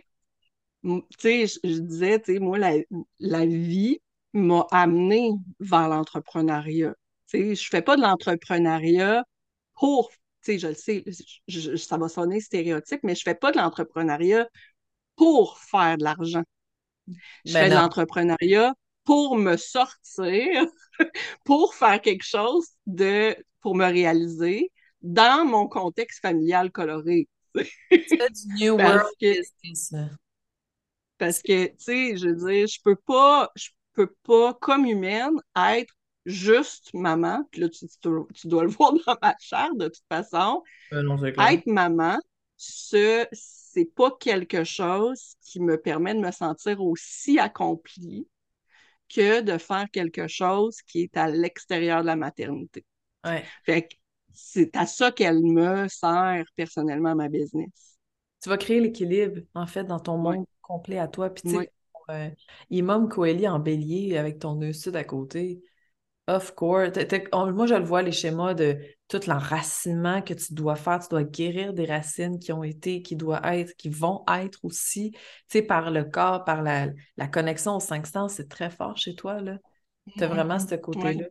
[0.83, 2.73] tu sais, je, disais, moi, la,
[3.19, 3.99] la vie
[4.33, 6.93] m'a amené vers l'entrepreneuriat.
[7.27, 9.23] Tu sais, je fais pas de l'entrepreneuriat
[9.73, 10.11] pour
[10.43, 11.03] sais, je le sais,
[11.77, 14.47] ça va sonner stéréotype, mais je ne fais pas de l'entrepreneuriat
[15.15, 16.43] pour faire de l'argent.
[17.45, 20.65] Je ben fais de l'entrepreneuriat pour me sortir,
[21.45, 27.27] pour faire quelque chose de, pour me réaliser dans mon contexte familial coloré.
[27.89, 29.93] C'est du New World business.
[31.17, 35.35] Parce que, tu sais, je veux dire, je peux pas, je peux pas, comme humaine,
[35.55, 35.93] être
[36.25, 37.85] juste maman, puis là, tu,
[38.45, 40.63] dois le voir dans ma chair de toute façon.
[40.93, 42.17] Euh, être maman,
[42.57, 48.27] ce c'est pas quelque chose qui me permet de me sentir aussi accomplie
[49.09, 52.85] que de faire quelque chose qui est à l'extérieur de la maternité.
[53.65, 53.95] Fait que
[54.33, 57.97] c'est à ça qu'elle me sert personnellement ma business.
[58.41, 61.29] Tu vas créer l'équilibre, en fait, dans ton monde complet à toi.
[61.29, 61.71] Puis, tu sais,
[62.09, 62.29] euh,
[62.69, 65.63] Imam Coeli en bélier avec ton nœud sud à côté,
[66.27, 66.91] Of course.
[67.51, 68.77] moi, je le vois, les schémas de
[69.09, 70.99] tout l'enracinement que tu dois faire.
[70.99, 75.11] Tu dois guérir des racines qui ont été, qui doivent être, qui vont être aussi,
[75.11, 76.87] tu sais, par le corps, par la,
[77.31, 78.35] connexion aux cinq sens.
[78.35, 79.57] C'est très fort chez toi, là.
[80.17, 81.25] Tu as vraiment ce côté-là.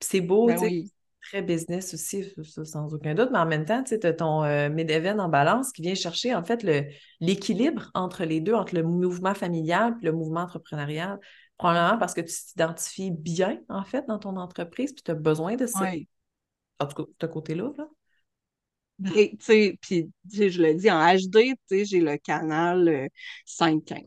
[0.00, 0.84] C'est beau, ben tu sais.
[1.22, 2.32] Très business aussi,
[2.64, 5.94] sans aucun doute, mais en même temps, tu as ton euh, en balance qui vient
[5.94, 6.66] chercher en fait
[7.20, 11.18] l'équilibre entre les deux, entre le mouvement familial et le mouvement entrepreneurial.
[11.60, 15.56] Probablement parce que tu t'identifies bien, en fait, dans ton entreprise, puis tu as besoin
[15.56, 15.92] de ça.
[16.78, 17.70] En tout cas, ce côté-là.
[17.76, 17.86] Là.
[19.12, 23.10] tu sais, puis je le dis en HD, j'ai le canal
[23.44, 23.98] 515.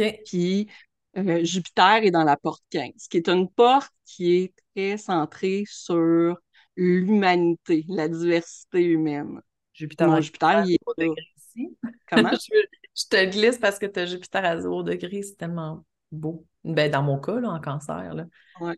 [0.00, 0.20] Euh, OK.
[0.26, 0.68] Puis
[1.16, 5.64] euh, Jupiter est dans la porte 15, qui est une porte qui est très centrée
[5.66, 6.36] sur
[6.76, 9.40] l'humanité, la diversité humaine.
[9.72, 11.74] Jupiter, Jupiter, il est ici.
[12.06, 12.32] Comment?
[12.94, 16.46] je, te glisse parce que tu as Jupiter à 0 degré, c'est tellement beau.
[16.64, 18.14] Ben, dans mon cas, là, en cancer.
[18.14, 18.26] Là.
[18.60, 18.76] Ouais.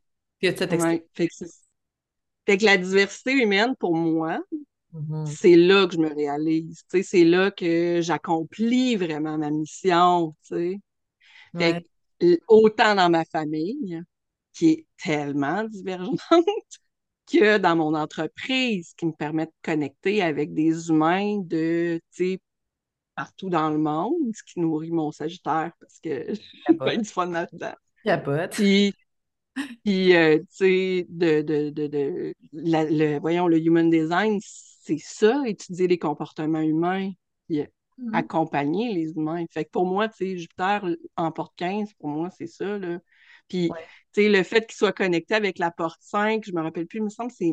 [1.14, 4.40] fait, que la diversité humaine, pour moi,
[4.92, 5.26] mm-hmm.
[5.26, 6.84] c'est là que je me réalise.
[7.02, 10.34] C'est là que j'accomplis vraiment ma mission.
[10.42, 10.80] Fait
[12.48, 14.02] autant dans ma famille,
[14.52, 16.20] qui est tellement divergente,
[17.30, 22.00] que dans mon entreprise qui me permet de connecter avec des humains de,
[23.14, 26.26] partout dans le monde, ce qui nourrit mon Sagittaire parce que
[26.68, 27.74] j'ai plein du fun là-dedans.
[28.04, 28.52] Capote.
[28.52, 28.94] Puis,
[29.84, 35.42] puis euh, tu sais, de, de, de, de le, voyons, le human design, c'est ça,
[35.46, 37.12] étudier les comportements humains,
[37.48, 38.14] puis mm-hmm.
[38.14, 39.44] accompagner les humains.
[39.50, 40.84] Fait que pour moi, tu sais, Jupiter
[41.16, 42.98] en porte 15, pour moi, c'est ça, là.
[43.48, 43.70] Puis,
[44.12, 47.00] tu sais, le fait qu'il soit connecté avec la porte 5, je me rappelle plus,
[47.00, 47.52] il me semble que c'est...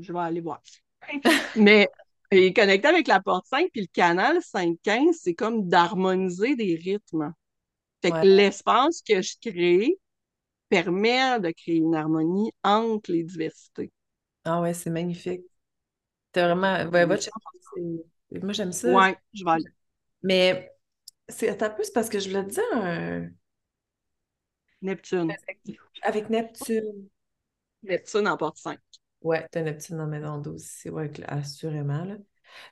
[0.00, 0.62] Je vais aller voir.
[1.56, 1.88] Mais
[2.32, 6.76] il est connecté avec la porte 5, puis le canal 5-15, c'est comme d'harmoniser des
[6.76, 7.32] rythmes.
[8.02, 9.98] Fait que l'espace que je crée
[10.68, 13.90] permet de créer une harmonie entre les diversités.
[14.44, 15.42] Ah ouais, c'est magnifique.
[16.32, 16.90] T'as vraiment.
[16.90, 18.92] Ouais, Moi, j'aime ça.
[18.94, 19.64] Ouais, je vais aller.
[20.22, 20.70] Mais
[21.28, 23.28] c'est un peu parce que je voulais te dire un.
[24.80, 25.34] Neptune.
[26.02, 27.08] Avec Neptune.
[27.82, 28.78] Neptune en porte 5.
[29.28, 32.02] Ouais, t'as Neptune dans maison 12 c'est ouais, assurément.
[32.02, 32.14] Là.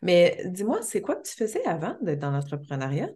[0.00, 3.10] Mais dis-moi, c'est quoi que tu faisais avant d'être dans l'entrepreneuriat?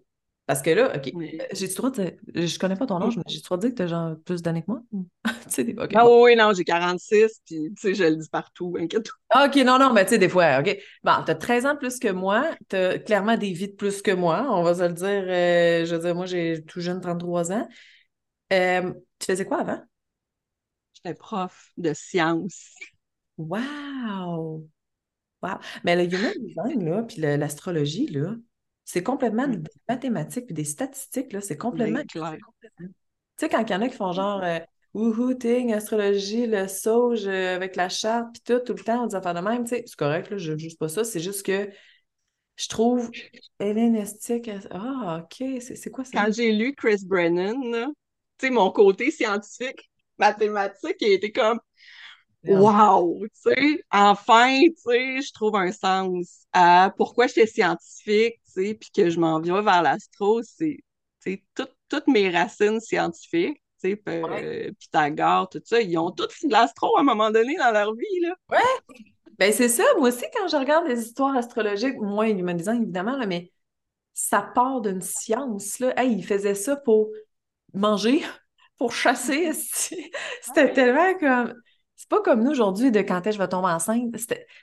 [0.44, 3.22] Parce que là, OK, euh, j'ai le droit de Je connais pas ton âge, mais
[3.29, 4.83] j'ai le droit de dire que tu as genre plus d'années que moi?
[5.24, 5.74] tu sais, des...
[5.94, 9.57] Ah oui, non, j'ai 46, puis tu sais, je le dis partout, inquiète ah, OK,
[9.64, 10.76] non, non, mais tu sais, des fois, OK.
[11.03, 14.03] Bon, tu as 13 ans plus que moi, tu as clairement des vies de plus
[14.03, 15.07] que moi, on va se le dire.
[15.09, 17.66] Euh, je veux dire, moi, j'ai tout jeune 33 ans.
[18.53, 19.81] Euh, tu faisais quoi avant?
[20.92, 22.74] J'étais prof de sciences.
[23.48, 24.66] Wow!
[25.42, 25.59] Wow!
[25.85, 28.35] Mais le human design, là, puis l'astrologie, là,
[28.85, 32.37] c'est complètement des mathématiques puis des statistiques, là, c'est complètement clair.
[32.79, 32.87] Tu
[33.37, 34.59] sais, quand il y en a qui font genre euh,
[34.92, 39.07] Wouhou, ting, astrologie, le sauge euh, avec la charte, puis tout, tout le temps, on
[39.07, 41.20] dit affaires de même, tu sais, c'est correct, là, je ne juge pas ça, c'est
[41.20, 41.70] juste que
[42.57, 43.11] je trouve
[43.61, 44.50] hellénistique.
[44.70, 46.11] Ah, OK, c'est quoi ça?
[46.12, 47.62] Quand j'ai lu Chris Brennan,
[48.38, 51.61] tu sais, mon côté scientifique, mathématique, il était comme
[52.44, 53.20] Wow!
[53.26, 58.74] Tu sais, enfin, tu sais, je trouve un sens à pourquoi j'étais scientifique, tu sais,
[58.74, 60.79] puis que je m'en viens vers l'astro, c'est,
[61.22, 66.33] tu sais, toutes mes racines scientifiques, tu sais, euh, Pythagore, tout ça, ils ont toutes
[66.33, 68.35] fait de l'astro à un moment donné dans leur vie, là.
[68.50, 68.96] Ouais!
[69.38, 73.26] Ben c'est ça, moi aussi, quand je regarde les histoires astrologiques, moi, humanisant, évidemment, là,
[73.26, 73.50] mais
[74.14, 75.92] ça part d'une science, là.
[76.00, 77.11] Hey, ils faisaient ça pour
[77.74, 78.22] manger,
[78.79, 79.53] pour chasser,
[80.42, 81.55] c'était tellement comme
[82.00, 84.10] c'est pas comme nous aujourd'hui de quand est-ce que je vais tomber enceinte.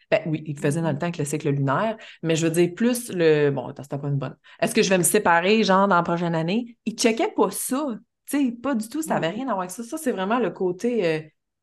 [0.09, 2.73] Ben oui, il faisait dans le temps avec le cycle lunaire, mais je veux dire
[2.75, 3.51] plus le.
[3.51, 4.35] Bon, c'était pas une bonne.
[4.59, 6.79] Est-ce que je vais me séparer, genre, dans la prochaine année?
[6.85, 7.89] Il checkait pas ça.
[8.25, 9.83] Tu sais, pas du tout, ça n'avait rien à voir avec ça.
[9.83, 11.21] Ça, c'est vraiment le côté euh,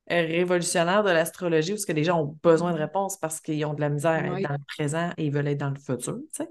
[0.08, 3.80] révolutionnaire de l'astrologie où que les gens ont besoin de réponses parce qu'ils ont de
[3.80, 6.44] la misère à être dans le présent et ils veulent être dans le futur, tu
[6.44, 6.48] sais.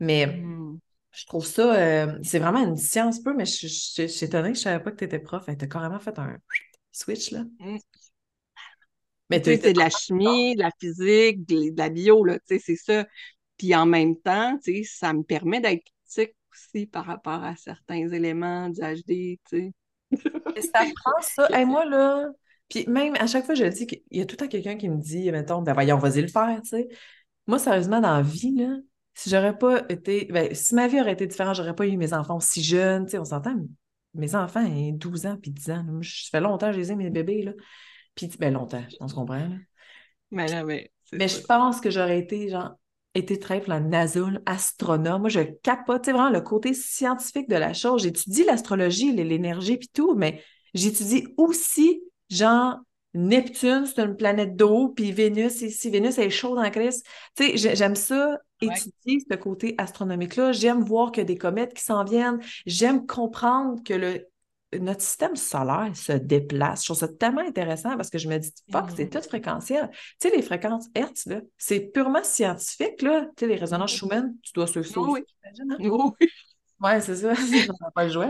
[0.00, 0.80] Mais mmh.
[1.12, 4.62] je trouve ça, euh, c'est vraiment une science peu, mais je, suis étonnée que je
[4.62, 5.44] savais pas que tu étais prof.
[5.46, 6.36] Tu as carrément fait un
[6.90, 7.44] switch, là.
[7.60, 7.76] Mmh.
[9.30, 12.58] Mais tu sais, c'est de la chimie, de la physique, de, la bio, là, tu
[12.58, 13.06] sais, c'est ça.
[13.56, 17.56] Puis en même temps, tu sais, ça me permet d'être critique aussi par rapport à
[17.56, 19.72] certains éléments du HD, tu sais.
[20.72, 21.48] ça prend ça.
[21.60, 22.28] Et moi, là,
[22.68, 24.88] puis même à chaque fois, je dis qu'il y a tout le temps quelqu'un qui
[24.88, 26.88] me dit, mettons, ben voyons, vas-y le faire, tu sais.
[27.46, 28.76] Moi, sérieusement, dans la vie, là,
[29.14, 32.12] si j'aurais pas été, ben, si ma vie aurait été différente, j'aurais pas eu mes
[32.12, 33.56] enfants si jeunes, tu sais, on s'entend,
[34.14, 35.84] mes enfants, ils ont 12 ans puis 10 ans.
[35.86, 35.92] Là.
[36.00, 37.52] Je fais longtemps que je les ai, mes bébés, là.
[38.16, 39.48] Puis, ben longtemps, on se comprend.
[40.32, 40.90] Mais là, mais.
[41.12, 42.72] Mais je pense que j'aurais été, genre,
[43.14, 45.20] été très la NASA, astronome.
[45.22, 48.02] Moi, je capote vraiment le côté scientifique de la chose.
[48.02, 50.42] J'étudie l'astrologie, l'énergie, puis tout, mais
[50.74, 52.78] j'étudie aussi, genre,
[53.14, 57.06] Neptune, c'est une planète d'eau, puis Vénus, ici, Vénus est chaude en Christ.
[57.34, 60.52] Tu sais, j'aime ça, étudier ce côté astronomique-là.
[60.52, 62.40] J'aime voir que des comètes qui s'en viennent.
[62.66, 64.26] J'aime comprendre que le
[64.72, 66.82] notre système solaire se déplace.
[66.82, 69.10] Je trouve ça tellement intéressant parce que je me dis, fuck, c'est mm.
[69.10, 69.90] tout fréquentiel.
[69.92, 73.26] Tu sais, les fréquences Hertz, c'est purement scientifique, là.
[73.36, 73.96] Tu sais, les résonances mm.
[73.96, 75.24] Schumann, tu dois ça oui.
[75.44, 75.76] Hein?
[75.80, 76.28] Oui.
[76.80, 77.32] Ouais, c'est ça.
[77.80, 78.28] On pas le jouer.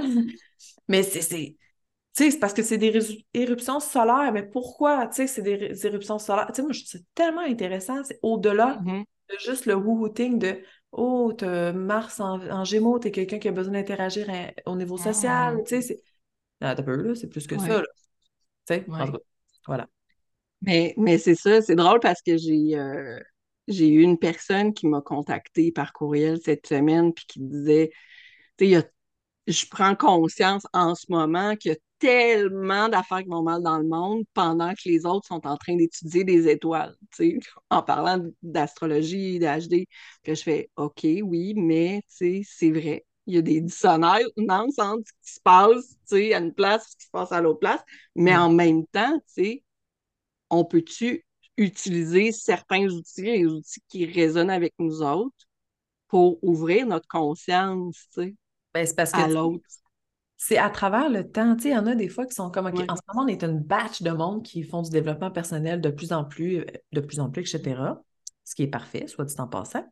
[0.88, 1.20] Mais c'est.
[1.20, 1.56] Tu
[2.12, 4.32] sais, c'est parce que c'est des éruptions solaires.
[4.32, 5.06] Mais pourquoi?
[5.08, 6.46] Tu sais, c'est des éruptions solaires?
[6.48, 8.04] Tu sais, moi, je trouve ça tellement intéressant.
[8.04, 9.00] C'est au-delà mm-hmm.
[9.30, 10.60] de juste le woohooting de
[10.92, 14.96] Oh, t'as Mars en, en Gémeaux, t'es quelqu'un qui a besoin d'interagir hein, au niveau
[14.96, 15.58] social.
[15.58, 15.62] Ah.
[15.66, 16.00] Tu sais,
[16.60, 17.82] ah, peu, c'est plus que ça.
[17.82, 18.84] Tu sais,
[19.66, 19.88] voilà.
[20.62, 23.20] Mais, mais c'est ça, c'est drôle parce que j'ai euh,
[23.68, 27.90] j'ai eu une personne qui m'a contacté par courriel cette semaine puis qui disait,
[28.58, 28.90] tu sais,
[29.46, 33.78] je prends conscience en ce moment qu'il y a tellement d'affaires qui vont mal dans
[33.78, 37.82] le monde pendant que les autres sont en train d'étudier des étoiles, tu sais, en
[37.82, 39.86] parlant d'astrologie, d'HD,
[40.24, 44.78] que je fais OK, oui, mais tu sais, c'est vrai il y a des dissonances
[44.78, 47.60] entre ce qui se passe à une place et ce qui se passe à l'autre
[47.60, 47.80] place,
[48.14, 49.62] mais en même temps, tu sais,
[50.50, 51.24] on peut-tu
[51.56, 55.46] utiliser certains outils, les outils qui résonnent avec nous autres,
[56.08, 58.34] pour ouvrir notre conscience, tu sais,
[58.74, 59.64] ben, parce que, à l'autre?
[60.36, 61.56] C'est à travers le temps.
[61.56, 63.24] Tu sais, il y en a des fois qui sont comme, OK, en ce moment,
[63.24, 66.58] on est une batch de monde qui font du développement personnel de plus en plus,
[66.58, 67.80] euh, de plus en plus, etc.
[68.44, 69.84] Ce qui est parfait, soit dit en passant.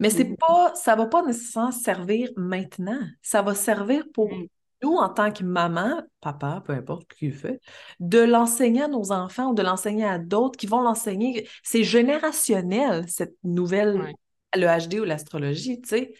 [0.00, 0.36] Mais c'est mm-hmm.
[0.36, 3.00] pas, ça va pas nécessairement servir maintenant.
[3.22, 4.46] Ça va servir pour mm.
[4.82, 7.60] nous, en tant que maman, papa, peu importe qui le fait,
[8.00, 11.46] de l'enseigner à nos enfants ou de l'enseigner à d'autres qui vont l'enseigner.
[11.62, 14.14] C'est générationnel, cette nouvelle,
[14.56, 16.14] le HD ou l'astrologie, tu sais.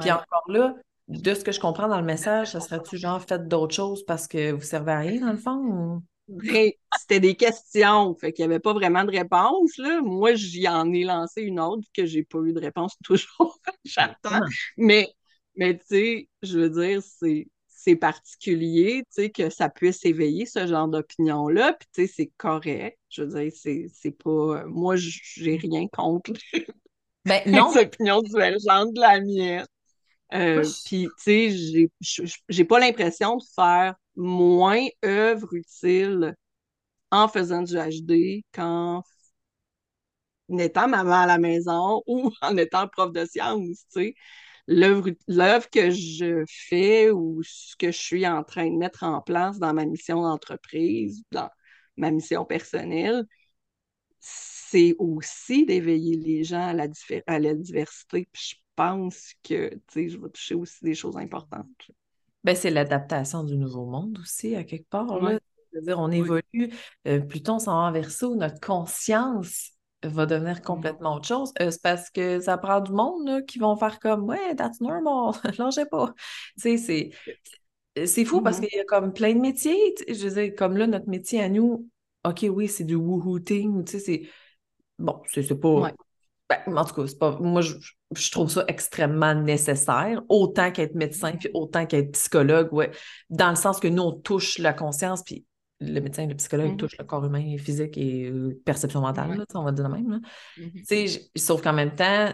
[0.00, 0.74] Puis encore là,
[1.08, 4.26] de ce que je comprends dans le message, ça serait-tu genre faites d'autres choses parce
[4.26, 6.02] que vous servez à rien, dans le fond?
[6.98, 9.76] C'était des questions, fait qu'il n'y avait pas vraiment de réponse.
[9.78, 10.00] Là.
[10.02, 13.58] Moi, j'y en ai lancé une autre que j'ai pas eu de réponse toujours.
[13.84, 14.30] J'attends.
[14.32, 14.40] Ah.
[14.76, 15.08] Mais,
[15.56, 17.48] mais tu sais, je veux dire, c'est
[17.86, 22.32] c'est particulier, tu sais, que ça puisse éveiller ce genre d'opinion-là, puis tu sais, c'est
[22.36, 22.98] correct.
[23.10, 23.52] Je veux dire,
[23.92, 24.64] c'est pas...
[24.66, 26.32] Moi, j'ai rien contre
[27.24, 27.70] ben, non.
[27.72, 29.66] les opinions divergentes de la mienne.
[30.34, 31.88] Euh, puis, tu sais,
[32.48, 36.34] j'ai pas l'impression de faire moins œuvre utile
[37.12, 39.02] en faisant du HD qu'en
[40.58, 44.14] étant maman à la maison ou en étant prof de sciences, tu sais.
[44.68, 49.58] L'œuvre que je fais ou ce que je suis en train de mettre en place
[49.60, 51.48] dans ma mission d'entreprise, dans
[51.96, 53.24] ma mission personnelle,
[54.20, 56.88] c'est aussi d'éveiller les gens à la,
[57.26, 58.28] à la diversité.
[58.32, 61.90] Puis pense que je vais toucher aussi des choses importantes.
[62.44, 65.18] Ben, c'est l'adaptation du nouveau monde aussi, à quelque part.
[65.20, 65.38] Là.
[65.82, 66.70] dire on évolue.
[67.08, 68.00] Euh, plutôt on s'en va
[68.36, 69.72] notre conscience
[70.04, 71.52] va devenir complètement autre chose.
[71.60, 75.34] Euh, c'est parce que ça prend du monde qui vont faire comme Ouais, that's normal,
[75.58, 76.14] lâchez pas.
[76.60, 77.10] Tu sais,
[77.96, 78.24] c'est.
[78.24, 78.68] fou parce mm-hmm.
[78.68, 79.94] qu'il y a comme plein de métiers.
[80.08, 81.88] Je veux dire, comme là, notre métier à nous,
[82.24, 84.28] OK, oui, c'est du woohooting, tu sais, c'est.
[84.98, 85.92] Bon, c'est pas.
[86.48, 87.38] Ben, en tout cas, c'est pas.
[87.40, 87.74] Moi, je,
[88.14, 92.90] je trouve ça extrêmement nécessaire, autant qu'être médecin, puis autant qu'être psychologue, ouais,
[93.30, 95.44] dans le sens que nous, on touche la conscience, puis
[95.80, 96.76] le médecin et le psychologue mmh.
[96.76, 100.20] touchent le corps humain, physique et euh, perception mentale, on va dire de même.
[100.56, 101.06] Mmh
[101.36, 102.32] sauf qu'en même temps,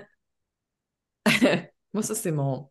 [1.93, 2.71] moi, ça, c'est mon,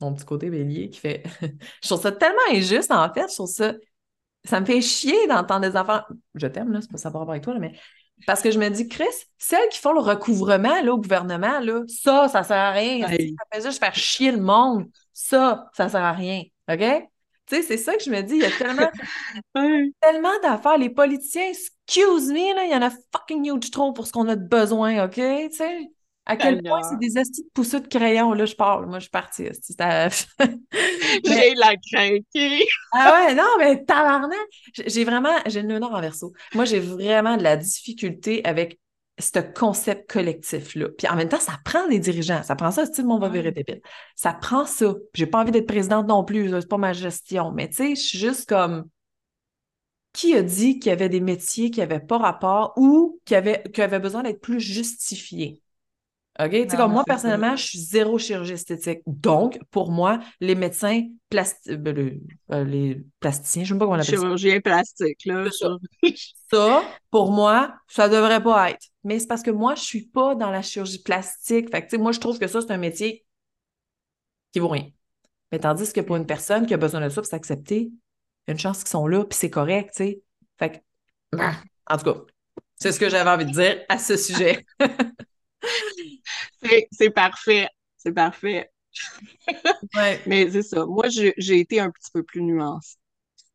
[0.00, 1.22] mon petit côté bélier qui fait.
[1.82, 3.28] je trouve ça tellement injuste, en fait.
[3.30, 3.74] Je trouve ça.
[4.44, 6.00] Ça me fait chier d'entendre des enfants.
[6.34, 7.78] Je t'aime, là, c'est pas ça par rapport avec toi, mais
[8.26, 9.04] parce que je me dis, Chris,
[9.38, 13.06] celles qui font le recouvrement là, au gouvernement, là, ça, ça sert à rien.
[13.06, 13.16] Ça
[13.52, 14.86] fait juste faire chier le monde.
[15.12, 16.42] Ça, ça sert à rien.
[16.70, 16.78] OK?
[17.46, 18.34] Tu sais, c'est ça que je me dis.
[18.34, 18.90] Il y a tellement,
[20.00, 20.78] tellement d'affaires.
[20.78, 24.28] Les politiciens, excuse me, là, il y en a fucking huge trop pour ce qu'on
[24.28, 25.14] a de besoin, OK?
[25.14, 25.90] Tu sais?
[26.24, 28.86] À quel point c'est des astuces de pousseux de crayon, là, je parle.
[28.86, 29.44] Moi, je suis partie.
[31.24, 32.24] J'ai la crainte.
[32.92, 34.38] ah ouais, non, mais tabarnak!
[34.86, 36.32] J'ai vraiment, j'ai le nord en verso.
[36.54, 38.78] Moi, j'ai vraiment de la difficulté avec
[39.18, 40.88] ce concept collectif-là.
[40.96, 42.42] Puis en même temps, ça prend des dirigeants.
[42.42, 43.52] Ça prend ça, style mon va virer
[44.14, 44.94] Ça prend ça.
[45.14, 46.50] J'ai pas envie d'être présidente non plus.
[46.50, 47.52] C'est pas ma gestion.
[47.52, 48.88] Mais tu sais, je suis juste comme
[50.12, 53.62] qui a dit qu'il y avait des métiers qui n'avaient pas rapport ou qui avaient,
[53.72, 55.61] qui avaient besoin d'être plus justifiés?
[56.40, 56.50] OK?
[56.50, 59.00] Tu sais, comme moi, personnellement, je suis zéro chirurgie esthétique.
[59.06, 62.20] Donc, pour moi, les médecins plastique ben,
[62.52, 64.20] euh, les plasticiens, je ne sais pas comment on appelle ça.
[64.20, 65.44] Chirurgien plastique, là.
[66.50, 66.82] Ça.
[67.10, 68.86] pour moi, ça ne devrait pas être.
[69.04, 71.70] Mais c'est parce que moi, je ne suis pas dans la chirurgie plastique.
[71.70, 73.24] Fait que, tu sais, moi, je trouve que ça, c'est un métier
[74.52, 74.88] qui vaut rien.
[75.50, 78.50] Mais tandis que pour une personne qui a besoin de ça, c'est accepté, il y
[78.50, 80.22] a une chance qu'ils sont là, puis c'est correct, tu sais.
[80.58, 81.36] Fait que,
[81.86, 82.20] en tout cas,
[82.78, 84.66] c'est ce que j'avais envie de dire à ce sujet.
[86.92, 87.68] c'est parfait.
[87.96, 88.70] C'est parfait.
[90.26, 90.84] Mais c'est ça.
[90.86, 92.96] Moi, j'ai été un petit peu plus nuancée.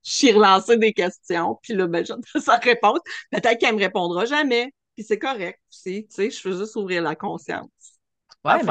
[0.03, 2.99] J'ai relancé des questions, puis là, ben, j'attends sa réponse.
[3.29, 6.07] Peut-être qu'elle me répondra jamais, puis c'est correct aussi.
[6.07, 7.69] Tu sais, je veux juste ouvrir la conscience.
[8.45, 8.61] Ouais,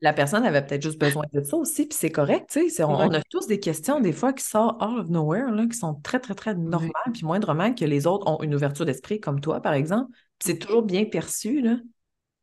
[0.00, 2.84] la personne avait peut-être juste besoin de ça aussi, puis c'est correct, tu sais.
[2.84, 5.94] On, a tous des questions, des fois, qui sortent out of nowhere, là, qui sont
[5.94, 9.60] très, très, très normales, puis moindrement que les autres ont une ouverture d'esprit, comme toi,
[9.60, 10.12] par exemple.
[10.38, 11.78] c'est toujours bien perçu, là.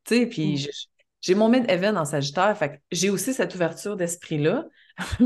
[0.06, 0.72] Tu sais, puis mm.
[1.22, 4.66] j'ai mon mid-event en Sagittaire, fait j'ai aussi cette ouverture d'esprit-là.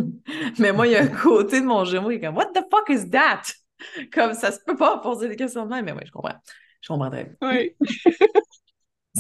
[0.60, 2.64] mais moi, il y a un côté de mon gémeau qui est comme What the
[2.72, 3.42] fuck is that?
[4.14, 6.36] Comme ça se peut pas poser des questions de même, mais oui, je comprends.
[6.82, 7.36] Je comprends très bien.
[7.42, 7.76] Oui.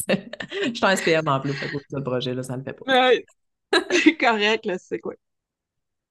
[0.10, 3.12] je suis un SPM en plus, pour ce projet-là, ça ne le fait pas.
[3.12, 3.24] Oui.
[3.91, 5.14] C'est correct, là, c'est quoi?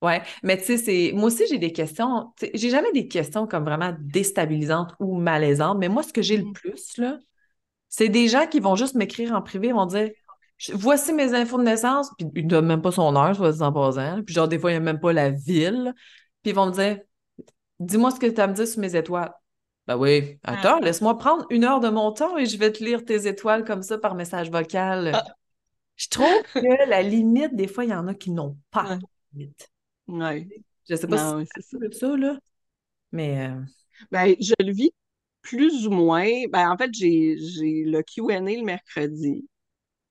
[0.01, 1.13] Ouais, mais tu sais, c'est.
[1.13, 2.33] Moi aussi, j'ai des questions.
[2.55, 6.45] J'ai jamais des questions comme vraiment déstabilisantes ou malaisantes, mais moi, ce que j'ai le
[6.45, 6.53] mm.
[6.53, 7.19] plus, là,
[7.89, 10.11] c'est des gens qui vont juste m'écrire en privé, ils vont dire
[10.73, 13.63] Voici mes infos de naissance, puis ils ne donnent même pas son heure, soit dit
[13.63, 14.23] en passant.
[14.25, 15.95] Puis genre, des fois, il n'y a même pas la ville.
[16.43, 16.99] Puis ils vont me dire
[17.79, 19.33] Dis-moi ce que tu as à me dire sur mes étoiles.
[19.87, 23.05] Ben oui, attends, laisse-moi prendre une heure de mon temps et je vais te lire
[23.05, 25.13] tes étoiles comme ça par message vocal.
[25.15, 25.25] Ah.
[25.97, 29.03] Je trouve que la limite, des fois, il y en a qui n'ont pas de
[29.33, 29.71] limite.
[30.07, 30.49] Oui.
[30.89, 32.17] Je sais pas si c'est ça.
[32.17, 32.37] là.
[33.13, 33.49] Mais.
[33.49, 33.61] Euh,
[34.11, 34.93] ben, je le vis
[35.49, 36.29] plus ou moins.
[36.53, 39.49] Ben, en fait, j'ai le QA le mercredi.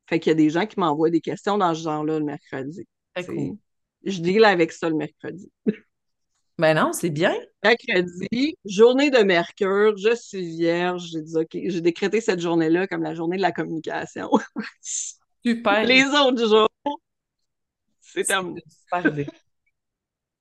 [0.08, 2.88] Fait qu'il y a des gens qui m'envoient des questions dans ce genre-là le mercredi.
[3.16, 5.52] Je deal avec ça le mercredi.
[6.60, 7.36] Ben non, c'est bien.
[7.64, 11.10] Mercredi, journée de Mercure, je suis vierge.
[11.12, 14.28] J'ai dit OK, j'ai décrété cette journée-là comme la journée de la communication.
[14.82, 15.84] Super.
[15.84, 16.68] Les autres jours,
[18.02, 18.64] c'est terminé.
[18.68, 19.14] Super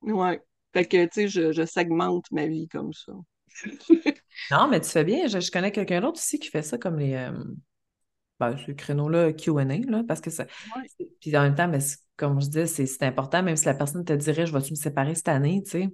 [0.00, 0.40] Ouais.
[0.72, 3.12] Fait que, tu sais, je, je, segmente ma vie comme ça.
[4.50, 5.26] Non, mais tu fais bien.
[5.26, 7.14] Je, connais quelqu'un d'autre aussi qui fait ça comme les.
[7.14, 7.32] Euh,
[8.38, 10.46] ben, ce créneau-là QA, là, parce que ça.
[11.20, 11.78] Puis en même temps, mais
[12.16, 15.14] comme je disais, c'est important, même si la personne te dirait Je vais-tu me séparer
[15.14, 15.88] cette année, tu sais.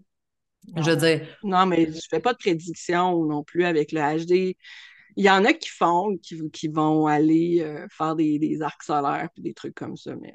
[0.76, 1.26] Je veux dire.
[1.42, 4.56] Non, mais je fais pas de prédiction non plus avec le HD.
[5.16, 8.82] Il y en a qui font, qui, qui vont aller euh, faire des, des, arcs
[8.82, 10.34] solaires puis des trucs comme ça, mais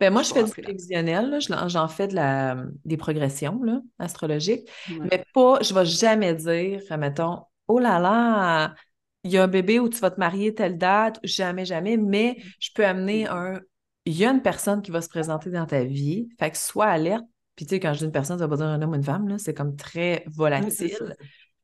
[0.00, 4.68] ben moi, je fais du prévisionnel, j'en fais de la, des progressions là, astrologiques,
[4.98, 8.74] mais pas, je ne vais jamais dire, mettons, oh là là,
[9.22, 12.36] il y a un bébé où tu vas te marier telle date, jamais, jamais, mais
[12.60, 13.60] je peux amener un.
[14.04, 16.86] Il y a une personne qui va se présenter dans ta vie, fait que sois
[16.86, 17.24] alerte.
[17.56, 18.94] Puis, tu sais, quand je dis une personne, ça va pas dire un homme ou
[18.96, 21.16] une femme, c'est comme très volatile.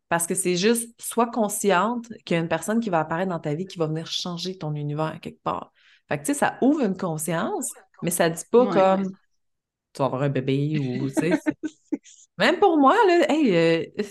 [0.08, 3.40] parce que c'est juste, sois consciente qu'il y a une personne qui va apparaître dans
[3.40, 5.72] ta vie qui va venir changer ton univers quelque part.
[6.10, 7.70] Fait que, tu sais, ça ouvre une conscience,
[8.02, 9.12] mais ça dit pas comme
[9.92, 11.40] tu vas avoir un bébé ou, tu sais.
[12.38, 14.02] Même pour moi, là, hey, euh,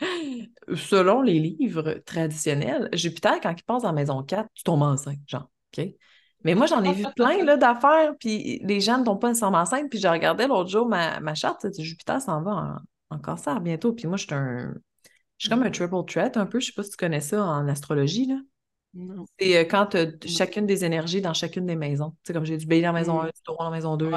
[0.74, 5.48] selon les livres traditionnels, Jupiter, quand il passe en maison 4, tu tombes enceinte, genre,
[5.76, 5.86] OK?
[6.44, 9.58] Mais moi, j'en ai vu plein là, d'affaires, puis les gens ne tombent pas nécessairement
[9.58, 9.90] enceintes.
[9.90, 12.80] Puis je regardais l'autre jour ma, ma charte, Jupiter s'en va
[13.10, 13.92] en, en, cancer bientôt.
[13.92, 14.72] Puis moi, je suis un.
[15.36, 16.60] Je suis comme un triple threat un peu.
[16.60, 18.36] Je sais pas si tu connais ça en astrologie, là.
[19.38, 22.10] C'est euh, quand tu as chacune des énergies dans chacune des maisons.
[22.10, 24.10] Tu sais, comme j'ai du bélier en maison 1, du taureau en maison 2.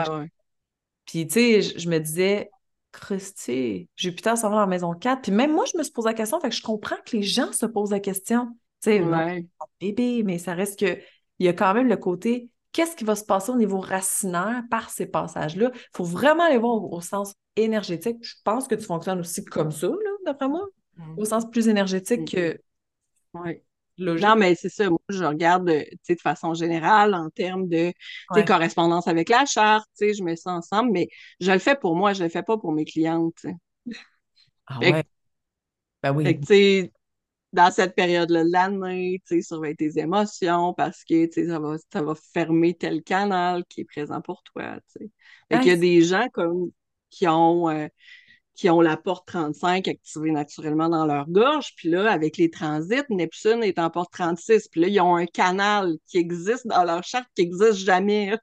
[1.06, 2.50] Puis, tu sais, je, me disais,
[2.92, 5.22] Christy, Jupiter s'en va en maison 4.
[5.22, 7.24] Puis même moi, je me suis posé la question, fait que je comprends que les
[7.24, 8.48] gens se posent la question.
[8.82, 9.46] Tu sais, ouais.
[9.80, 11.00] bébé, mais ça reste que
[11.40, 14.64] il y a quand même le côté qu'est-ce qui va se passer au niveau racinaire
[14.70, 15.72] par ces passages-là?
[15.74, 18.18] Il faut vraiment aller voir au, sens énergétique.
[18.22, 19.90] Je pense que tu fonctionnes aussi comme ça,
[20.26, 20.66] d'après moi,
[20.98, 21.20] mmh.
[21.20, 22.26] au sens plus énergétique mmh.
[22.26, 22.62] que.
[23.34, 23.62] Oui.
[24.02, 24.90] Non, mais c'est ça.
[24.90, 27.94] Moi, je regarde de façon générale en termes de
[28.46, 29.90] correspondance avec la charte.
[30.00, 31.08] Je mets ça ensemble, mais
[31.40, 33.46] je le fais pour moi, je ne le fais pas pour mes clientes.
[34.68, 35.04] Ah ouais.
[36.02, 36.40] ben oui.
[36.46, 36.92] Fait
[37.54, 42.74] dans cette période-là de l'année, surveille tes émotions parce que ça va, ça va fermer
[42.76, 44.80] tel canal qui est présent pour toi.
[45.50, 46.72] Il y a des gens comme
[47.10, 47.88] qui ont euh,
[48.56, 51.74] qui ont la porte 35 activée naturellement dans leur gorge.
[51.76, 54.68] Puis là, avec les transits, Neptune est en porte 36.
[54.68, 58.38] Puis là, ils ont un canal qui existe dans leur charte qui n'existe jamais.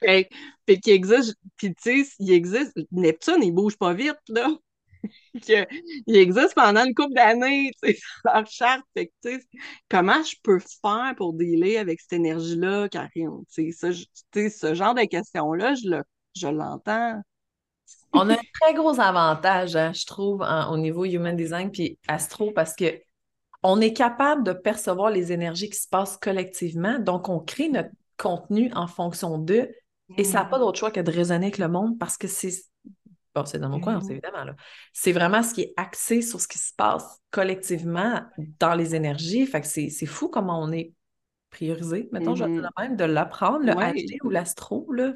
[0.00, 0.26] puis,
[0.66, 4.50] puis qui existe, puis tu sais, il existe, Neptune, il bouge pas vite, là.
[6.06, 8.84] il existe pendant une couple d'années, tu sais, leur charte.
[8.94, 9.46] Fait que, tu sais,
[9.88, 13.44] comment je peux faire pour dealer avec cette énergie-là, Karine?
[13.52, 17.22] Tu sais, ce genre de questions-là, je l'entends.
[18.12, 22.50] On a un très gros avantage, hein, je trouve, au niveau human design puis astro,
[22.52, 23.00] parce que
[23.62, 26.98] on est capable de percevoir les énergies qui se passent collectivement.
[26.98, 29.70] Donc, on crée notre contenu en fonction d'eux.
[30.16, 32.50] Et ça n'a pas d'autre choix que de raisonner avec le monde parce que c'est.
[33.32, 34.42] Bon, c'est dans mon coin, c'est évidemment.
[34.42, 34.56] Là.
[34.92, 38.22] C'est vraiment ce qui est axé sur ce qui se passe collectivement
[38.58, 39.46] dans les énergies.
[39.46, 40.92] Fait que c'est fou comment on est
[41.50, 44.90] priorisé, mettons, je vais même, de l'apprendre, le HD ou l'astro.
[44.92, 45.12] là.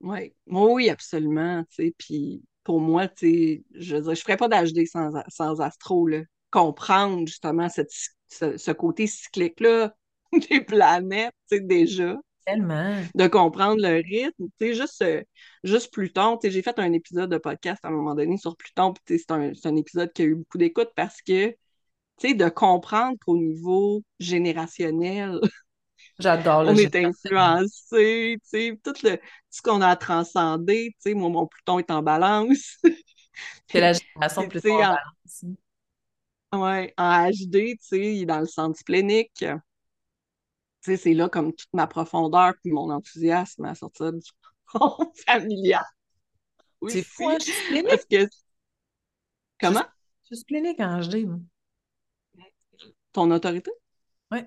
[0.00, 1.64] Oui, oui, absolument.
[1.98, 6.06] Puis pour moi, je ne je ferais pas d'HD sans, sans astro.
[6.06, 6.22] Là.
[6.50, 7.92] Comprendre justement cette,
[8.28, 9.94] ce, côté cyclique-là
[10.50, 12.16] des planètes, déjà.
[12.44, 12.94] Tellement.
[13.14, 14.46] De comprendre le rythme.
[14.60, 15.22] juste, euh,
[15.64, 16.38] juste Pluton.
[16.42, 18.94] J'ai fait un épisode de podcast à un moment donné sur Pluton.
[19.06, 21.54] C'est un, un, épisode qui a eu beaucoup d'écoute parce que
[22.22, 25.38] de comprendre qu'au niveau générationnel,
[26.18, 29.18] J'adore le On est influencé, tu sais, tout, le,
[29.50, 32.78] ce qu'on a transcendé, tu sais, moi, mon Pluton est en balance.
[33.70, 35.44] C'est la génération Pluton en, balance.
[36.54, 39.32] Oui, en HD, tu sais, il est dans le centre splénique.
[39.36, 39.46] Tu
[40.80, 44.20] sais, c'est là comme toute ma profondeur puis mon enthousiasme à sortir du
[45.26, 45.84] familial.
[46.88, 47.88] c'est fou, je suis splénique.
[47.88, 48.28] Parce que...
[49.60, 49.84] Comment?
[50.22, 51.38] Je suis splénique en HD, moi.
[53.12, 53.70] Ton autorité?
[54.30, 54.38] Oui.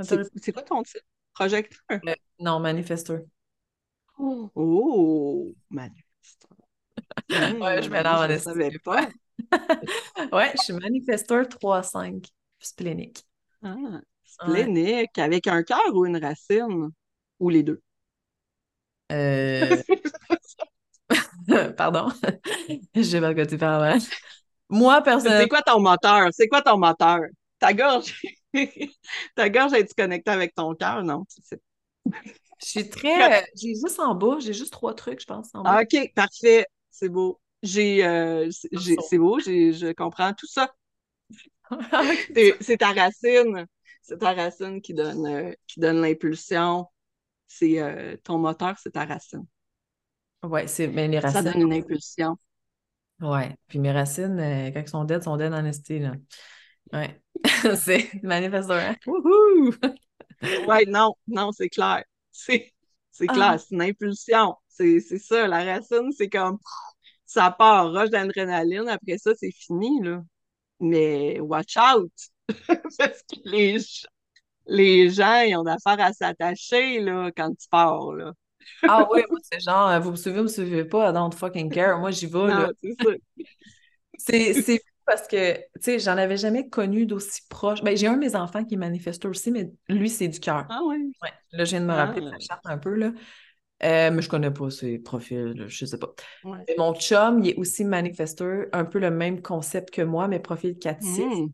[0.00, 1.04] C'est quoi ton titre?
[1.34, 1.80] Projecteur?
[1.92, 3.20] Euh, non, manifesteur.
[4.18, 6.56] Oh, manifesteur.
[7.60, 9.08] ouais, je m'énerve en savais pas.
[10.32, 12.26] ouais, je suis manifesteur 3-5,
[12.58, 13.24] splénique.
[13.62, 13.76] Ah,
[14.24, 16.90] splénique, avec un cœur ou une racine?
[17.38, 17.82] Ou les deux?
[19.12, 19.76] Euh...
[21.76, 22.08] Pardon.
[22.94, 23.98] J'ai pas côté par avant.
[24.68, 25.40] Moi, personnellement.
[25.42, 26.28] C'est quoi ton moteur?
[26.32, 27.20] C'est quoi ton moteur?
[27.58, 28.20] Ta gorge.
[29.34, 31.02] Ta gorge est-tu connectée avec ton cœur?
[31.02, 31.24] Non?
[32.60, 33.44] Je suis très.
[33.54, 35.50] J'ai juste en bas, j'ai juste trois trucs, je pense.
[35.54, 35.82] En bas.
[35.82, 36.66] OK, parfait.
[36.90, 37.40] C'est beau.
[37.62, 40.70] J'ai, euh, c'est beau, je comprends tout ça.
[42.60, 43.66] c'est ta racine.
[44.02, 46.86] C'est ta racine qui donne, euh, qui donne l'impulsion.
[47.48, 49.44] C'est euh, ton moteur, c'est ta racine.
[50.44, 51.42] Oui, c'est mais les racines.
[51.42, 52.36] Ça donne une impulsion.
[53.20, 53.42] Oui.
[53.66, 56.12] Puis mes racines, quand elles sont dead, sont dead en esti, là.
[56.92, 57.20] Ouais.
[57.76, 58.94] c'est manifesteur.
[60.68, 62.04] Ouais, non, non, c'est clair.
[62.30, 62.70] C'est,
[63.10, 63.58] c'est clair, ah.
[63.58, 64.54] c'est une impulsion.
[64.68, 66.58] C'est, ça, la racine, c'est comme
[67.24, 70.22] ça part, roche d'adrénaline, après ça, c'est fini, là.
[70.78, 72.12] Mais watch out!
[72.68, 73.78] Parce que les,
[74.66, 78.32] les gens, ils ont affaire à s'attacher, là, quand tu pars, là.
[78.86, 81.98] ah oui, c'est genre, vous me suivez, vous me suivez pas, I don't fucking care.
[81.98, 82.70] Moi, j'y vais, là.
[84.18, 87.82] C'est C'est parce que, tu sais, j'en avais jamais connu d'aussi proche.
[87.82, 90.66] Ben, j'ai un de mes enfants qui est manifesteur aussi, mais lui, c'est du cœur.
[90.68, 91.12] Ah oui?
[91.22, 91.30] Ouais.
[91.52, 92.40] Là, je viens de me rappeler de la ah.
[92.40, 93.12] charte un peu, là.
[93.82, 96.12] Euh, mais je connais pas ses profils, je sais pas.
[96.78, 100.78] Mon chum, il est aussi manifesteur, un peu le même concept que moi, mais profil
[100.78, 101.48] 4 mmh.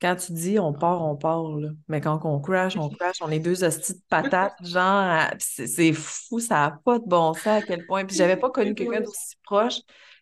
[0.00, 1.70] Quand tu dis on part, on part, là.
[1.88, 6.38] Mais quand on crash, on crash, on est deux hosties de patates, genre, c'est fou,
[6.38, 8.04] ça n'a pas de bon sens à quel point.
[8.04, 9.80] Puis j'avais pas connu quelqu'un d'aussi proche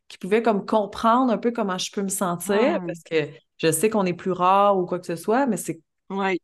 [0.08, 3.28] qui pouvait comme comprendre un peu comment je peux me sentir, parce que
[3.58, 5.80] je sais qu'on est plus rare ou quoi que ce soit, mais c'est
[6.10, 6.38] ouais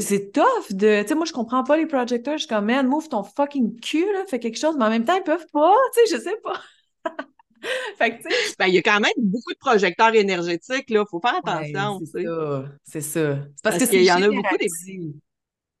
[0.00, 1.02] c'est tough de.
[1.02, 2.34] Tu sais, moi, je comprends pas les projecteurs.
[2.34, 5.04] Je suis comme, man, move ton fucking cul, là, fais quelque chose, mais en même
[5.04, 5.74] temps, ils peuvent pas.
[5.94, 6.60] Tu sais, je sais pas.
[7.98, 8.54] fait que, tu sais.
[8.58, 11.04] Ben, il y a quand même beaucoup de projecteurs énergétiques, là.
[11.10, 12.64] Faut faire attention, c'est ça.
[12.84, 13.34] C'est ça.
[13.62, 14.68] Parce, parce qu'il y en a beaucoup des.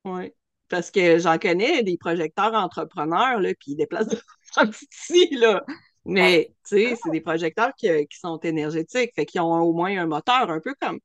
[0.04, 0.32] Oui.
[0.68, 4.08] Parce que j'en connais des projecteurs entrepreneurs, là, puis ils déplacent
[4.56, 5.64] petit, là.
[6.06, 9.96] Mais, tu sais, c'est des projecteurs qui, qui, sont énergétiques, fait qu'ils ont au moins
[9.98, 11.00] un moteur, un peu comme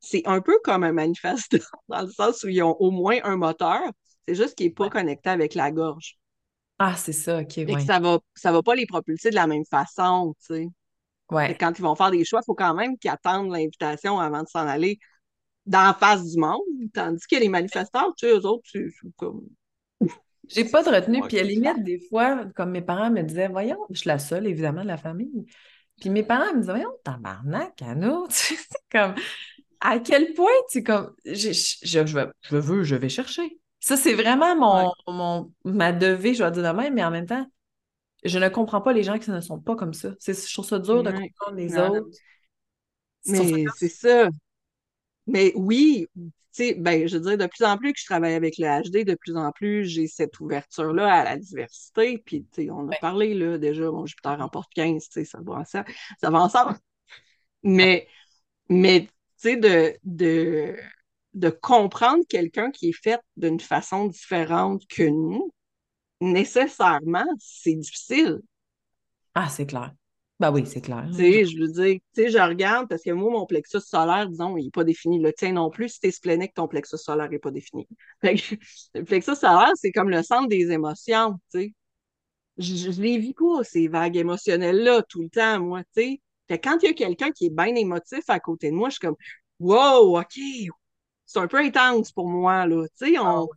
[0.00, 1.56] c'est un peu comme un manifeste
[1.88, 3.80] dans le sens où ils ont au moins un moteur.
[4.26, 6.18] C'est juste qu'il n'est pas connecté avec la gorge.
[6.78, 7.58] Ah, c'est ça, OK.
[7.58, 10.68] Et ça va, ça va pas les propulser de la même façon, tu sais.
[11.30, 11.56] Ouais.
[11.58, 14.48] Quand ils vont faire des choix, il faut quand même qu'ils attendent l'invitation avant de
[14.48, 14.98] s'en aller
[15.64, 16.60] dans la face du monde.
[16.92, 18.86] Tandis que les manifestants, tu sais, eux autres, c'est
[19.16, 19.42] comme.
[20.48, 21.22] J'ai pas de retenue.
[21.22, 24.18] Puis à la limite, des fois, comme mes parents me disaient, voyons, je suis la
[24.18, 25.46] seule, évidemment, de la famille.
[26.00, 28.56] Puis mes parents me disaient, voyons, tabarnak, Anna, c'est
[28.90, 29.14] comme,
[29.80, 33.58] à quel point tu comme je, je, je, veux, je vais chercher.
[33.80, 37.26] Ça, c'est vraiment mon, mon, ma devise, je vais dire de même, mais en même
[37.26, 37.46] temps,
[38.24, 40.10] je ne comprends pas les gens qui ne sont pas comme ça.
[40.18, 42.08] C'est, je trouve ça dur de comprendre les autres.
[43.26, 44.28] Mais c'est ça.
[45.26, 46.06] Mais oui,
[46.78, 49.14] ben, je veux dire, de plus en plus que je travaille avec le HD, de
[49.14, 52.18] plus en plus, j'ai cette ouverture-là à la diversité.
[52.18, 55.86] Puis, on a parlé, là, déjà, mon Jupiter remporte 15, tu sais, ça va ensemble.
[56.20, 56.78] Ça va ensemble.
[57.62, 58.08] Mais,
[58.68, 59.08] mais
[59.44, 60.76] de, de,
[61.34, 65.52] de comprendre quelqu'un qui est fait d'une façon différente que nous,
[66.20, 68.40] nécessairement, c'est difficile.
[69.34, 69.94] Ah, c'est clair.
[70.38, 71.08] Ben oui, c'est clair.
[71.12, 74.28] Tu sais, je veux dire, tu sais, je regarde parce que moi, mon plexus solaire,
[74.28, 75.18] disons, il n'est pas défini.
[75.18, 77.88] Le tien non plus, si t'es splénique, ton plexus solaire n'est pas défini.
[78.22, 81.74] le plexus solaire, c'est comme le centre des émotions, tu sais.
[82.58, 86.20] Je, je les vis pas, ces vagues émotionnelles-là, tout le temps, moi, tu sais.
[86.48, 88.94] Fait quand il y a quelqu'un qui est bien émotif à côté de moi, je
[88.94, 89.16] suis comme
[89.60, 90.38] Wow, OK,
[91.26, 92.86] c'est un peu intense pour moi, là.
[92.98, 93.48] Tu sais, on.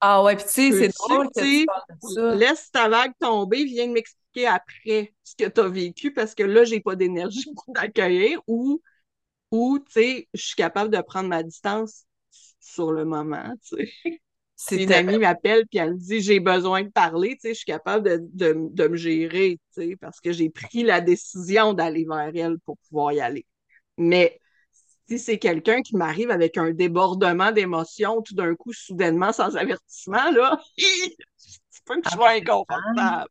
[0.00, 2.36] Ah ouais, puis tu sais, c'est drôle que tu ça.
[2.36, 6.64] Laisse ta vague tomber, viens m'expliquer après ce que tu as vécu parce que là,
[6.64, 8.80] j'ai pas d'énergie pour t'accueillir ou,
[9.52, 12.06] ou tu sais, je suis capable de prendre ma distance
[12.60, 13.92] sur le moment, tu sais.
[14.56, 17.54] Si une amie m'appelle puis elle me dit j'ai besoin de parler, tu sais, je
[17.58, 21.74] suis capable de, de, de me gérer, tu sais, parce que j'ai pris la décision
[21.74, 23.46] d'aller vers elle pour pouvoir y aller.
[23.98, 24.40] Mais
[25.08, 30.30] si c'est quelqu'un qui m'arrive avec un débordement d'émotions tout d'un coup, soudainement, sans avertissement,
[30.30, 33.28] là, c'est pas que je sois inconfortable.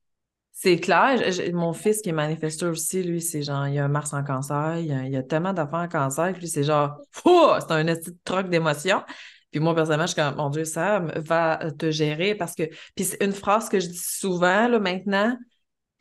[0.52, 1.22] C'est clair.
[1.54, 4.80] mon fils qui est manifesteur aussi, lui, c'est genre, il a un Mars en cancer,
[4.80, 8.50] il y a, tellement d'enfants en cancer que lui, c'est genre, c'est un petit troc
[8.50, 9.04] d'émotions.
[9.52, 12.64] Puis moi, personnellement, je suis comme, mon Dieu, ça va te gérer parce que.
[12.96, 15.38] Puis c'est une phrase que je dis souvent, là, maintenant,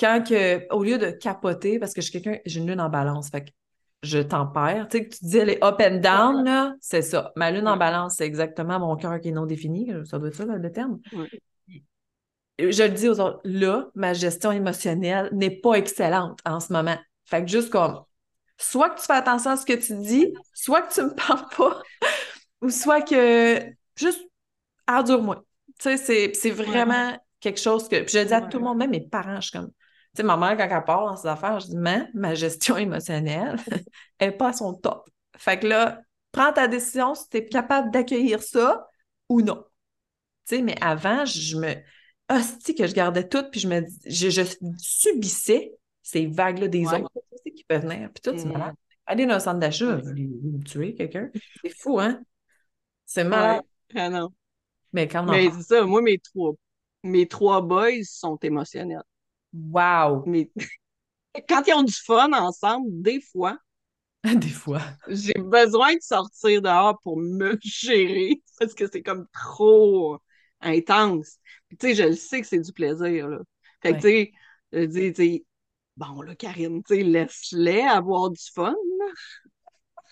[0.01, 2.89] quand que, au lieu de capoter, parce que je suis quelqu'un, j'ai une lune en
[2.89, 3.29] balance.
[3.29, 3.51] Fait que
[4.07, 4.89] je tempère.
[4.89, 7.33] Tu sais, que tu disais les up and down, là, c'est ça.
[7.37, 9.93] Ma lune en balance, c'est exactement mon cœur qui est non défini.
[10.05, 10.99] Ça doit être ça, le terme.
[12.59, 16.97] je le dis aux autres, là, ma gestion émotionnelle n'est pas excellente en ce moment.
[17.25, 18.03] Fait que juste comme,
[18.59, 21.47] soit que tu fais attention à ce que tu dis, soit que tu me parles
[21.57, 21.83] pas,
[22.63, 23.63] ou soit que
[23.97, 24.21] juste
[24.89, 25.45] endure-moi.
[25.79, 28.01] Tu sais, c'est vraiment quelque chose que.
[28.01, 29.71] Puis je dis à tout le monde, même mes parents, je suis comme.
[30.17, 32.77] Tu sais, ma mère, quand elle parle dans ses affaires, je dis, mais ma gestion
[32.79, 33.57] émotionnelle
[34.19, 35.11] n'est pas à son top.
[35.37, 36.01] Fait que là,
[36.33, 38.89] prends ta décision si tu es capable d'accueillir ça
[39.29, 39.63] ou non.
[40.49, 41.75] Tu sais, mais avant, je me.
[42.31, 44.43] Hostie, que je gardais tout, puis je me je, je
[44.79, 47.11] subissais ces vagues-là des autres
[47.55, 48.09] qui peuvent venir.
[48.15, 48.73] Puis tout, c'est malade.
[48.73, 48.77] Mm.
[49.07, 51.31] Aller dans un centre d'achat, vous tuer quelqu'un.
[51.63, 52.21] C'est fou, hein?
[53.05, 53.63] C'est malade.
[53.95, 54.31] Ah non.
[54.93, 56.55] Mais quand Mais c'est ça, moi, mes trois,
[57.03, 59.03] mes trois boys sont émotionnels.
[59.53, 60.25] Wow!
[60.27, 60.51] Mais
[61.49, 63.59] quand ils ont du fun ensemble, des fois,
[64.35, 70.19] des fois, j'ai besoin de sortir dehors pour me gérer parce que c'est comme trop
[70.61, 71.39] intense.
[71.71, 73.39] tu sais, je le sais que c'est du plaisir, là.
[73.83, 74.33] Fait que, tu sais,
[74.73, 75.45] je dis, tu sais,
[75.97, 79.07] bon, là, Karine, tu sais, laisse-les avoir du fun, là.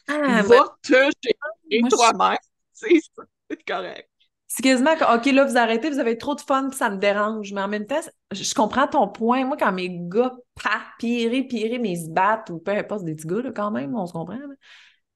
[0.09, 2.39] Ah, Va te gérer toi-même,
[2.73, 4.09] c'est correct
[4.57, 6.97] c'est quasiment que, OK, là, vous arrêtez, vous avez trop de fun, puis ça me
[6.97, 7.53] dérange.
[7.53, 7.99] Mais en même temps,
[8.31, 9.45] je comprends ton point.
[9.45, 10.33] Moi, quand mes gars
[10.63, 13.73] partent, pirés, pirés, mais ils se battent, ou peu importe, des petits gars, là, quand
[13.73, 14.39] même, on se comprend.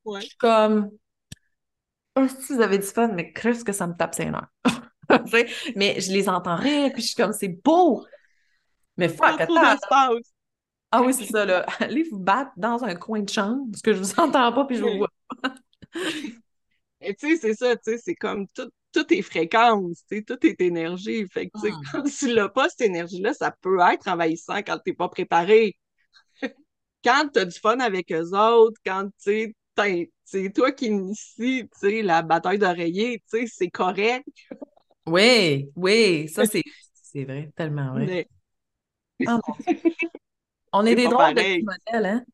[0.05, 0.23] Ouais.
[0.23, 0.91] Je suis comme,
[2.17, 4.49] oh, si vous avez du fun, mais ce que ça me tape c'est énorme.
[5.77, 8.05] mais je les entends rire, puis je suis comme, c'est beau.
[8.97, 9.77] Mais fuck, attends.
[10.91, 11.65] Ah oui, c'est ça, là.
[11.79, 14.79] Allez vous battre dans un coin de chambre, parce que je vous entends pas, puis
[14.79, 15.11] je vous vois.
[17.01, 20.61] Et tu sais, c'est ça, tu sais, c'est comme tout, tout est fréquence, tout est
[20.61, 21.27] énergie.
[21.29, 21.77] Fait que, ah.
[21.93, 25.77] quand tu n'as pas cette énergie-là, ça peut être envahissant quand tu n'es pas préparé.
[27.05, 29.55] quand tu as du fun avec eux autres, quand tu
[30.25, 31.69] c'est toi qui initie
[32.03, 34.27] la bataille d'oreiller, c'est correct.
[35.07, 38.29] Oui, oui, ça c'est vrai, tellement vrai.
[39.27, 39.41] Ah,
[40.73, 42.25] On est, des drôles de modèles, hein?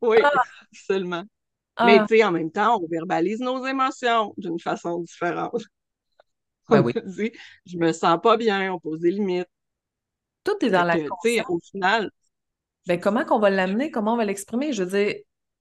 [0.00, 0.42] Oui, ah.
[0.72, 1.24] seulement.
[1.80, 2.06] Mais ah.
[2.06, 5.52] tu sais, en même temps, on verbalise nos émotions d'une façon différente.
[6.68, 6.94] Ben oui.
[7.04, 7.32] dit,
[7.66, 9.48] je me sens pas bien, on pose des limites.
[10.44, 11.44] Tout est dans la conscience.
[11.50, 12.10] Au final.
[12.86, 13.90] Ben, comment qu'on va l'amener?
[13.90, 14.72] Comment on va l'exprimer?
[14.72, 15.16] Je veux dire,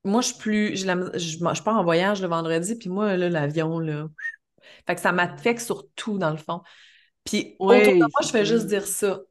[0.06, 0.78] moi, je suis plus.
[0.78, 4.08] Je, je, pars en voyage le vendredi, puis moi, là, l'avion, là.
[4.86, 6.62] Fait que ça m'affecte sur tout, dans le fond.
[7.26, 9.22] Puis autour de moi, je fais juste dire ça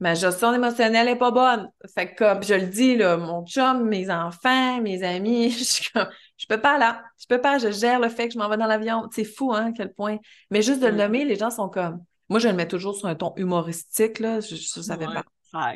[0.00, 1.70] ma gestion émotionnelle n'est pas bonne.
[1.94, 5.90] Fait que, comme je le dis, là, mon chum, mes enfants, mes amis, je suis
[5.92, 7.02] comme, je peux pas là.
[7.18, 9.08] Je peux pas, je gère le fait que je m'en vais dans l'avion.
[9.12, 10.18] C'est fou, hein, quel point.
[10.50, 12.02] Mais juste de le nommer, les gens sont comme.
[12.28, 14.40] Moi, je le mets toujours sur un ton humoristique, là.
[14.40, 15.74] ça, ça fait pas.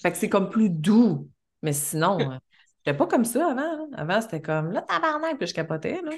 [0.00, 1.28] Fait que c'est comme plus doux.
[1.62, 2.36] Mais sinon, euh,
[2.84, 3.60] j'étais pas comme ça avant.
[3.60, 3.88] Hein.
[3.96, 6.12] Avant, c'était comme là, tabarnak, puis je capotais, là.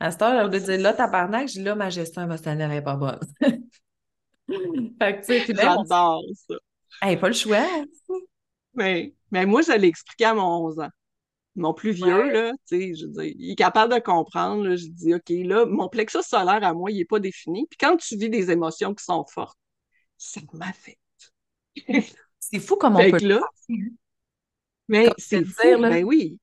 [0.00, 2.96] À cette heure, de dire là, tabarnak, je dis là, ma gestion émotionnelle n'est pas
[2.96, 3.20] bonne.
[4.98, 6.54] fait que, tu sais, J'adore ça.
[7.02, 7.66] Hey, pas le choix.
[8.74, 10.90] Mais, mais moi, je l'ai expliqué à mon 11 ans.
[11.56, 14.64] Mon plus vieux, là, tu sais, je dis, il est capable de comprendre.
[14.64, 17.66] Là, je dis, OK, là, mon plexus solaire à moi, il n'est pas défini.
[17.70, 19.58] Puis quand tu vis des émotions qui sont fortes,
[20.18, 20.98] ça m'affecte.
[22.40, 23.40] c'est fou comment on peut là,
[24.88, 26.38] Mais c'est fou, ben oui.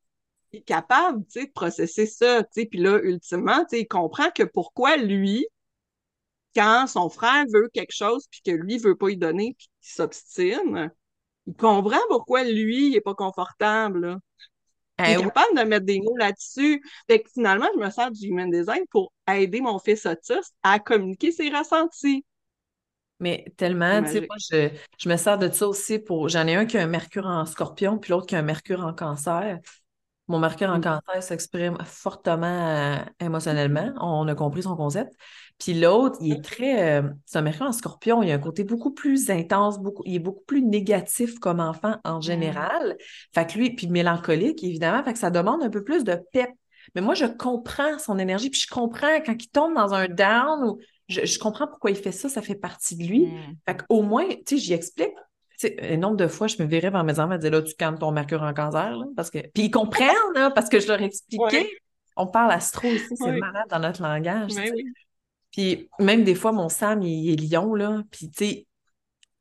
[0.53, 2.65] Il est capable, tu sais, de processer ça, tu sais.
[2.65, 5.45] Puis là, ultimement, tu sais, il comprend que pourquoi lui,
[6.55, 9.93] quand son frère veut quelque chose puis que lui veut pas y donner puis qu'il
[9.93, 10.91] s'obstine,
[11.47, 14.17] il comprend pourquoi lui, il est pas confortable.
[14.99, 16.81] Il est eh capable de mettre des mots là-dessus.
[17.09, 20.79] Fait que finalement, je me sers du human design pour aider mon fils autiste à
[20.79, 22.23] communiquer ses ressentis.
[23.19, 26.29] Mais tellement, tu sais, moi, je, je, me sers de ça aussi pour.
[26.29, 28.83] J'en ai un qui a un Mercure en scorpion, puis l'autre qui a un Mercure
[28.83, 29.59] en cancer.
[30.31, 30.81] Mon Mercure en mm.
[30.81, 33.91] cancer s'exprime fortement euh, émotionnellement.
[33.99, 35.11] On a compris son concept.
[35.59, 37.01] Puis l'autre, il est très.
[37.01, 40.15] Euh, c'est un Mercure en scorpion, il a un côté beaucoup plus intense, beaucoup, il
[40.15, 42.21] est beaucoup plus négatif comme enfant en mmh.
[42.21, 42.97] général.
[43.35, 46.49] Fait que lui, puis mélancolique, évidemment, fait que ça demande un peu plus de pep.
[46.95, 50.63] Mais moi, je comprends son énergie, puis je comprends quand il tombe dans un down
[50.63, 50.79] ou
[51.09, 53.27] je, comprends pourquoi il fait ça, ça fait partie de lui.
[53.27, 53.55] Mmh.
[53.67, 55.11] Fait qu'au moins, tu sais, j'y explique.
[55.81, 57.97] Un nombre de fois, je me verrais par mes enfants et dire là, tu calmes
[57.97, 59.39] ton mercure en cancer, là, parce que.
[59.39, 61.69] Puis ils comprennent, là, parce que je leur expliquais.
[62.17, 64.53] On parle astro ici, c'est malade dans notre langage.
[64.53, 64.71] Ben
[65.51, 68.03] puis même des fois, mon Sam, il, est lion, là.
[68.09, 68.65] Puis tu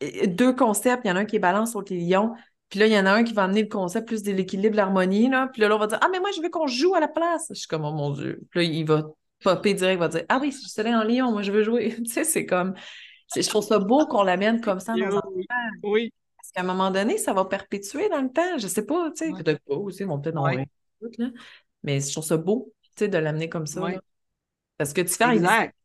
[0.01, 2.33] sais, deux concepts, il y en a un qui est balance, l'autre qui est lion.
[2.69, 4.77] Puis là, il y en a un qui va amener le concept plus de l'équilibre,
[4.77, 5.49] l'harmonie, là.
[5.53, 7.47] Puis là, l'autre va dire Ah, mais moi, je veux qu'on joue à la place.
[7.51, 8.41] Je suis comme, oh mon Dieu.
[8.51, 9.05] Puis là, il va
[9.43, 11.95] popper direct, il va dire Ah oui, je suis en lion, moi, je veux jouer.
[12.05, 12.75] tu sais, c'est comme.
[13.35, 15.23] Je trouve ça beau qu'on l'amène comme ça dans un
[15.83, 16.13] Oui.
[16.37, 18.59] Parce qu'à un moment donné, ça va perpétuer dans le temps.
[18.59, 20.65] Je sais pas, tu sais, peut-être pas aussi, ils vont peut-être en là.
[21.83, 23.83] Mais je trouve ça beau, tu sais, de l'amener comme ça.
[24.77, 25.77] Parce que tu fais exact.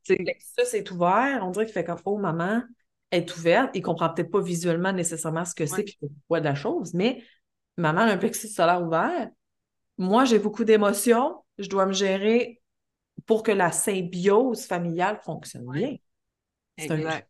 [0.58, 2.64] Ça, c'est ouvert, on dirait qu'il fait comme Oh, maman
[3.12, 3.72] est ouverte.
[3.74, 6.94] Il ne comprend peut-être pas visuellement nécessairement ce que c'est et pourquoi de la chose,
[6.94, 7.24] mais
[7.78, 9.30] maman a un plexus solaire ouvert.
[9.98, 11.44] Moi, j'ai beaucoup d'émotions.
[11.58, 12.62] Je dois me gérer
[13.26, 15.96] pour que la symbiose familiale fonctionne bien.
[16.78, 17.30] Exact.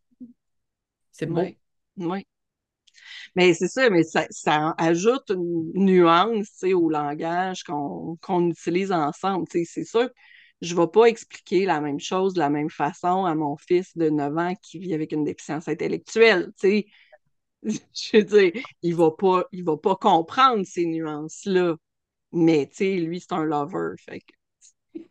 [1.17, 1.43] C'est beau.
[1.97, 2.25] Oui.
[3.35, 9.45] Mais c'est ça, mais ça, ajoute une nuance au langage qu'on utilise ensemble.
[9.51, 10.09] C'est sûr
[10.61, 13.95] je ne vais pas expliquer la même chose de la même façon à mon fils
[13.97, 16.51] de 9 ans qui vit avec une déficience intellectuelle.
[17.63, 18.51] Je veux dire,
[18.83, 21.75] il ne va, pas, va pas comprendre ces nuances-là.
[22.31, 23.95] Mais lui, c'est un lover.
[23.97, 24.21] Fait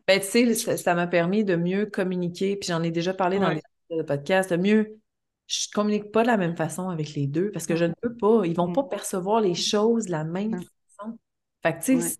[0.06, 3.50] ben, tu sais, ça m'a permis de mieux communiquer, puis j'en ai déjà parlé dans
[3.50, 4.98] les podcasts, de mieux
[5.46, 8.14] je communique pas de la même façon avec les deux parce que je ne peux
[8.14, 8.42] pas.
[8.44, 8.74] Ils vont mm.
[8.74, 11.18] pas percevoir les choses de la même façon.
[11.62, 12.16] Fait que, tu sais,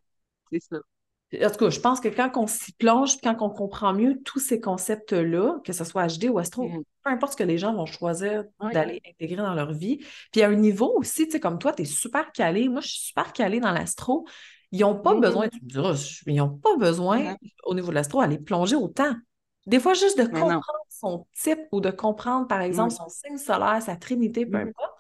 [0.53, 0.77] c'est ça.
[1.43, 4.39] En tout cas, je pense que quand on s'y plonge, quand on comprend mieux tous
[4.39, 6.83] ces concepts-là, que ce soit HD ou Astro, mm.
[7.03, 10.05] peu importe ce que les gens vont choisir d'aller intégrer dans leur vie.
[10.31, 12.69] Puis à un niveau aussi, tu sais, comme toi, tu es super calé.
[12.69, 14.27] Moi, je suis super calée dans l'astro.
[14.71, 18.21] Ils n'ont pas besoin, tu me diras, ils n'ont pas besoin, au niveau de l'astro,
[18.21, 19.15] d'aller plonger autant.
[19.67, 20.63] Des fois, juste de comprendre
[21.01, 24.69] son type ou de comprendre, par exemple, son signe solaire, sa trinité, peu mm.
[24.69, 24.95] importe.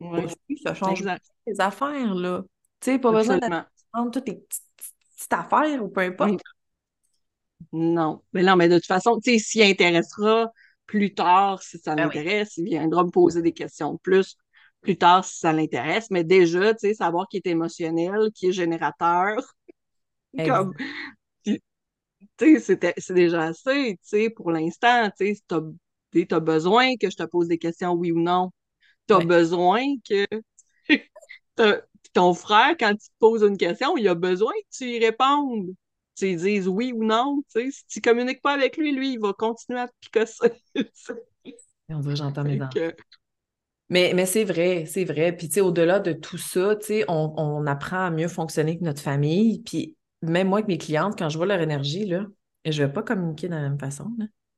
[0.00, 0.58] Oui.
[0.62, 1.04] ça change
[1.46, 2.42] les affaires, là.
[2.80, 3.46] Tu sais, pas besoin de
[3.92, 4.62] prendre toutes les petites,
[5.30, 6.42] affaires ou peu importe.
[7.72, 8.22] Non.
[8.32, 10.50] Mais non, mais de toute façon, tu sais, s'il intéressera
[10.86, 14.36] plus tard si ça ben l'intéresse, il viendra me poser des questions de plus
[14.82, 16.10] plus tard si ça l'intéresse.
[16.10, 19.36] Mais déjà, tu sais, savoir qu'il est émotionnel, qu'il est générateur,
[20.46, 20.74] comme
[22.38, 23.98] c'est déjà assez,
[24.36, 25.36] pour l'instant, tu
[26.30, 28.50] as, besoin que je te pose des questions, oui ou non.
[29.08, 30.26] Tu as besoin que
[32.12, 35.74] ton frère, quand il te pose une question, il a besoin que tu y répondes.
[36.14, 37.42] Tu lui dises oui ou non.
[37.48, 40.52] Si tu ne communiques pas avec lui, lui, il va continuer à te picosser.
[41.88, 42.58] on dirait j'entends mes
[43.88, 45.34] Mais, mais c'est vrai, c'est vrai.
[45.34, 48.72] Puis, tu sais, au-delà de tout ça, tu sais, on, on, apprend à mieux fonctionner
[48.72, 49.62] avec notre famille.
[49.62, 52.26] Puis, même moi avec mes clientes, quand je vois leur énergie, là,
[52.64, 54.10] je ne vais pas communiquer de la même façon.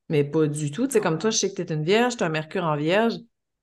[0.09, 0.87] Mais pas du tout.
[0.87, 2.63] Tu sais, comme toi, je sais que tu es une vierge, tu as un mercure
[2.63, 3.15] en vierge.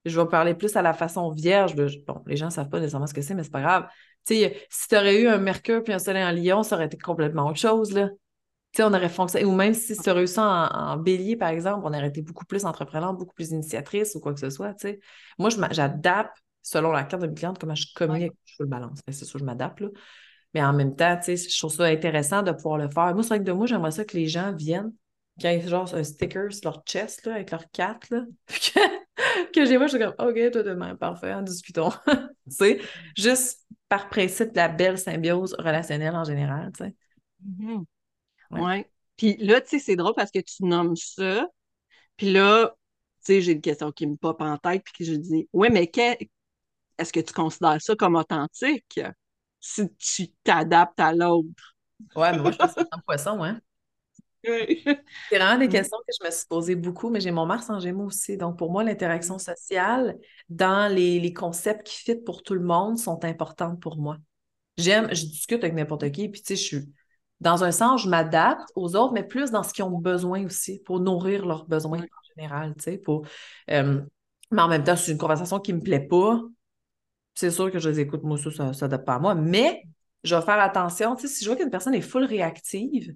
[0.05, 1.75] Je vais parler plus à la façon vierge.
[1.75, 3.87] Bon, les gens ne savent pas nécessairement ce que c'est, mais c'est pas grave.
[4.25, 6.85] Tu sais, si tu aurais eu un mercure puis un soleil en lion, ça aurait
[6.85, 8.09] été complètement autre chose, là.
[8.73, 9.45] Tu sais, on aurait fonctionné.
[9.45, 12.45] Ou même si tu aurais eu ça en, bélier, par exemple, on aurait été beaucoup
[12.45, 14.99] plus entreprenante, beaucoup plus initiatrice ou quoi que ce soit, tu sais.
[15.39, 18.33] Moi, j'adapte selon la carte de mes clientes comment je communique.
[18.45, 18.99] Je fais le balance.
[19.07, 19.87] C'est sûr, je m'adapte, là.
[20.53, 23.13] Mais en même temps, tu sais, je trouve ça intéressant de pouvoir le faire.
[23.13, 24.93] Moi, c'est vrai que de moi, j'aimerais ça que les gens viennent,
[25.39, 28.23] qu'ils aient genre un sticker sur leur chest, là, avec leur carte, là.
[29.53, 31.91] que, j'ai moi, je suis comme, OK, toi demain, parfait, en discutons.
[33.17, 36.95] juste par principe la belle symbiose relationnelle en général, tu sais.
[38.51, 38.89] Ouais.
[39.17, 41.47] Puis là, tu sais, c'est drôle parce que tu nommes ça.
[42.17, 42.75] Puis là,
[43.25, 45.69] tu sais, j'ai une question qui me pop en tête, puis que je dis, ouais,
[45.69, 45.89] mais
[46.97, 48.99] est-ce que tu considères ça comme authentique?
[49.63, 51.75] Si tu t'adaptes à l'autre.
[52.15, 53.59] Ouais, mais moi, je pense que c'est un poisson, hein?
[54.45, 54.83] Oui.
[55.29, 57.79] C'est vraiment des questions que je me suis posées beaucoup, mais j'ai mon Mars en
[57.79, 58.35] Gémeaux aussi.
[58.35, 60.17] Donc, pour moi, l'interaction sociale
[60.49, 64.17] dans les, concepts qui fit pour tout le monde sont importantes pour moi.
[64.75, 66.93] J'aime, je discute avec n'importe qui, puis tu sais, je suis
[67.39, 70.79] dans un sens, je m'adapte aux autres, mais plus dans ce qu'ils ont besoin aussi,
[70.79, 73.25] pour nourrir leurs besoins en général, tu sais, pour...
[73.69, 74.01] Euh,
[74.51, 76.41] mais en même temps, c'est une conversation qui ne me plaît pas,
[77.35, 79.83] c'est sûr que je les écoute, moi, ça, ça ne s'adapte pas à moi, mais
[80.23, 81.15] je vais faire attention.
[81.15, 83.15] Tu sais, si je vois qu'une personne est full réactive,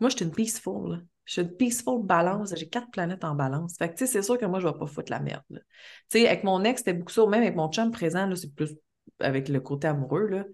[0.00, 1.04] moi, je suis une peaceful.
[1.24, 2.52] Je suis une peaceful balance.
[2.56, 3.76] J'ai quatre planètes en balance.
[3.78, 5.42] Fait que, tu sais, c'est sûr que moi, je ne vais pas foutre la merde.
[5.50, 5.60] Tu
[6.08, 7.26] sais, avec mon ex, c'était beaucoup ça.
[7.26, 8.74] Même avec mon chum présent, là, c'est plus
[9.20, 10.44] avec le côté amoureux, là.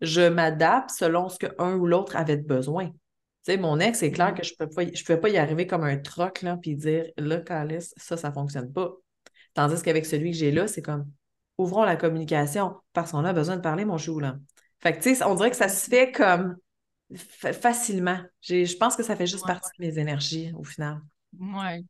[0.00, 2.88] Je m'adapte selon ce qu'un ou l'autre avait besoin.
[2.88, 2.94] Tu
[3.52, 4.36] sais, mon ex, c'est clair mm-hmm.
[4.36, 7.40] que je ne pouvais, pas, pas y arriver comme un troc, là, puis dire, là,
[7.40, 8.92] Calice, ça, ça ne fonctionne pas.
[9.54, 11.08] Tandis qu'avec celui que j'ai là, c'est comme,
[11.58, 14.36] ouvrons la communication parce qu'on a besoin de parler, mon chou, là.
[14.80, 16.56] Fait que, tu sais, on dirait que ça se fait comme
[17.14, 18.18] facilement.
[18.40, 21.00] Je pense que ça fait juste partie de mes énergies, au final.
[21.38, 21.84] Ouais.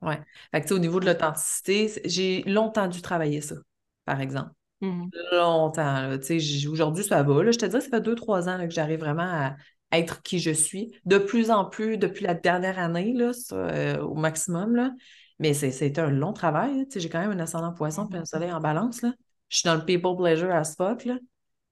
[0.00, 0.20] Ouais.
[0.52, 3.56] Fait que, au niveau de l'authenticité, j'ai longtemps dû travailler ça,
[4.04, 4.50] par exemple.
[4.80, 5.10] Mm-hmm.
[5.32, 6.18] Longtemps.
[6.18, 7.42] Tu sais, aujourd'hui, ça va.
[7.42, 7.50] Là.
[7.50, 9.56] Je te dirais, ça fait deux, trois ans que j'arrive vraiment à
[9.90, 10.92] être qui je suis.
[11.04, 14.92] De plus en plus, depuis la dernière année, là, euh, au maximum, là,
[15.38, 16.86] mais c'est un long travail.
[16.94, 19.02] J'ai quand même un ascendant poisson puis un soleil en balance.
[19.02, 19.12] Là.
[19.48, 21.04] Je suis dans le people pleasure as fuck.
[21.04, 21.18] Là.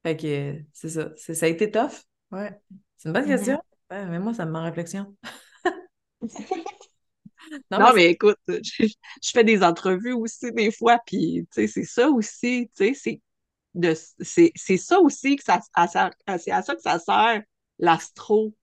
[0.04, 1.10] Fait que c'est ça.
[1.16, 2.04] Ça a été tough.
[2.30, 2.58] Ouais.
[2.96, 3.60] C'est une bonne question.
[3.90, 5.14] mais moi, ça me met en réflexion.
[7.70, 8.88] non, mais, écoute, je,
[9.32, 12.94] fais des entrevues aussi des fois, puis c'est ça aussi, c'est
[14.22, 15.60] c'est ça aussi que ça,
[16.38, 17.42] c'est à ça que ça sert
[17.78, 18.54] l'astro,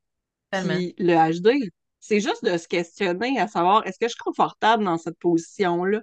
[0.52, 1.72] puis le HD.
[2.04, 6.02] C'est juste de se questionner à savoir est-ce que je suis confortable dans cette position-là?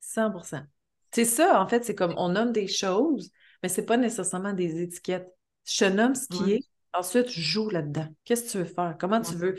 [0.00, 0.62] 100%
[1.10, 4.80] C'est ça, en fait, c'est comme on nomme des choses, mais c'est pas nécessairement des
[4.80, 5.28] étiquettes.
[5.64, 6.60] Je nomme ce qui est,
[6.92, 8.06] ensuite, je joue là-dedans.
[8.24, 8.94] Qu'est-ce que tu veux faire?
[9.00, 9.56] Comment tu veux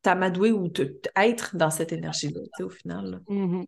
[0.00, 0.72] t'amadouer ou
[1.14, 3.20] être dans cette énergie-là, au final?
[3.28, 3.64] Mm-hmm.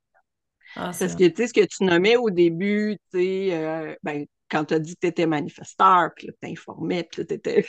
[0.76, 4.24] Ah, Parce que, tu sais, ce que tu nommais au début, tu sais, euh, ben,
[4.48, 7.34] quand tu as dit que tu étais manifesteur, puis là, tu t'informais, puis là, tu
[7.34, 7.66] étais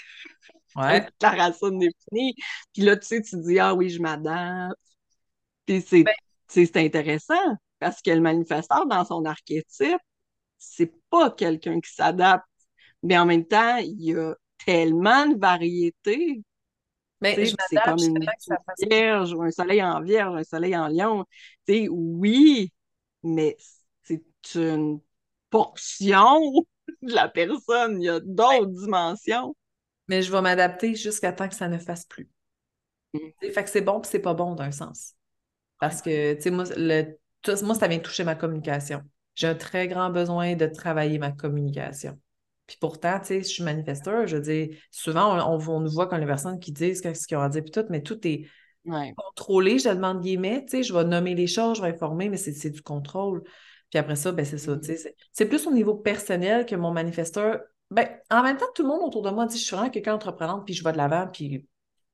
[0.78, 1.02] ouais.
[1.20, 2.36] déclaration définie.
[2.74, 4.78] Puis là, tu sais, tu dis, ah oui, je m'adapte.
[5.66, 10.00] Puis c'est ben intéressant parce que le manifesteur, dans son archétype,
[10.58, 12.46] c'est pas quelqu'un qui s'adapte.
[13.04, 16.42] Mais en même temps, il y a tellement de variétés.
[17.22, 18.26] Mais c'est comme une
[18.90, 21.26] vierge ou un soleil en vierge, un soleil en lion.
[21.68, 22.72] sais, oui,
[23.24, 23.58] mais
[24.04, 24.24] c'est
[24.56, 25.00] une
[25.50, 26.40] portion
[27.02, 28.02] de la personne.
[28.02, 29.56] Il y a d'autres dimensions.
[30.08, 32.30] Mais je vais m'adapter jusqu'à temps que ça ne fasse plus.
[33.14, 33.52] Mm.
[33.54, 35.14] Fait que c'est bon puis c'est pas bon d'un sens.
[35.80, 37.18] Parce que, tu sais, moi, le,
[37.64, 39.04] moi, ça vient toucher ma communication.
[39.36, 42.20] J'ai un très grand besoin de travailler ma communication.
[42.66, 46.20] Puis pourtant, tu sais, je suis manifesteur, je dis, souvent, on, on, nous voit comme
[46.20, 48.48] les personnes qui disent ce qu'ils ont à dire, puis tout, mais tout est
[49.16, 52.38] contrôlé, je demande guillemets, tu sais, je vais nommer les choses, je vais informer, mais
[52.38, 53.44] c'est du contrôle.
[53.90, 56.92] Puis après ça, ben c'est ça, tu sais, c'est plus au niveau personnel que mon
[56.92, 59.90] manifesteur, ben, en même temps, tout le monde autour de moi dit, je suis vraiment
[59.90, 61.66] quelqu'un d'entreprenante, puis je vais de l'avant, puis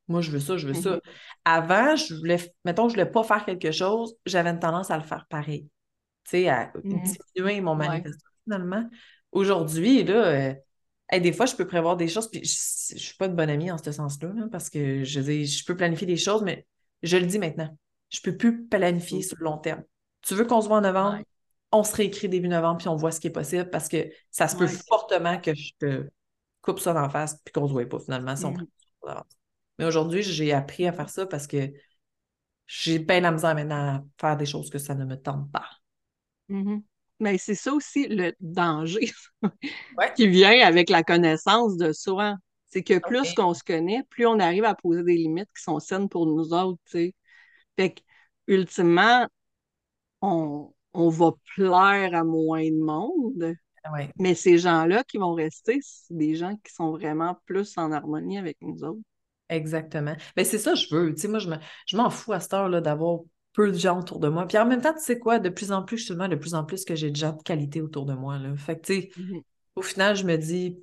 [0.07, 0.97] moi, je veux ça, je veux ça.
[0.97, 1.01] Mm-hmm.
[1.45, 5.03] Avant, je voulais, mettons, je voulais pas faire quelque chose, j'avais une tendance à le
[5.03, 5.67] faire pareil.
[6.25, 7.17] Tu sais, à mm-hmm.
[7.35, 8.87] diminuer mon manifestation, finalement.
[9.31, 13.25] Aujourd'hui, là, euh, des fois, je peux prévoir des choses, puis je, ne suis pas
[13.25, 16.43] une bonne amie en ce sens-là, parce que je dis, je peux planifier des choses,
[16.43, 16.67] mais
[17.01, 17.75] je le dis maintenant.
[18.09, 19.23] Je peux plus planifier mm.
[19.23, 19.83] sur le long terme.
[20.21, 21.19] Tu veux qu'on se voit en novembre?
[21.75, 24.47] On se réécrit début novembre, puis on voit ce qui est possible, parce que ça
[24.47, 26.09] se peut fortement que je te
[26.61, 28.67] coupe ça d'en face, puis qu'on se voit pas finalement si on mm.
[29.01, 29.25] prend
[29.79, 31.71] Mais aujourd'hui, j'ai appris à faire ça parce que
[32.67, 35.69] j'ai bien la misère maintenant à faire des choses que ça ne me tente pas.
[36.49, 36.83] Mm-hmm.
[37.19, 39.11] Mais c'est ça aussi le danger
[40.15, 42.35] qui vient avec la connaissance de soi.
[42.67, 45.79] C'est que plus qu'on se connaît, plus on arrive à poser des limites qui sont
[45.79, 47.13] saines pour nous autres, Fait
[47.77, 48.01] que,
[48.47, 49.27] ultimement,
[50.21, 53.55] on, va plaire à moins de monde.
[54.17, 58.37] Mais ces gens-là qui vont rester, c'est des gens qui sont vraiment plus en harmonie
[58.37, 59.01] avec nous autres.
[59.49, 60.15] Exactement.
[60.37, 61.13] Mais ben, c'est ça que je veux.
[61.13, 63.19] Tu sais, moi, je m'en fous à cette heure-là d'avoir
[63.53, 64.47] peu de gens autour de moi.
[64.47, 66.63] Puis en même temps, tu sais quoi, de plus en plus, justement, de plus en
[66.63, 68.39] plus que j'ai de gens de qualité autour de moi.
[68.39, 68.55] Là.
[68.57, 69.41] Fait que, tu sais, mm-hmm.
[69.75, 70.79] au final, je me dis,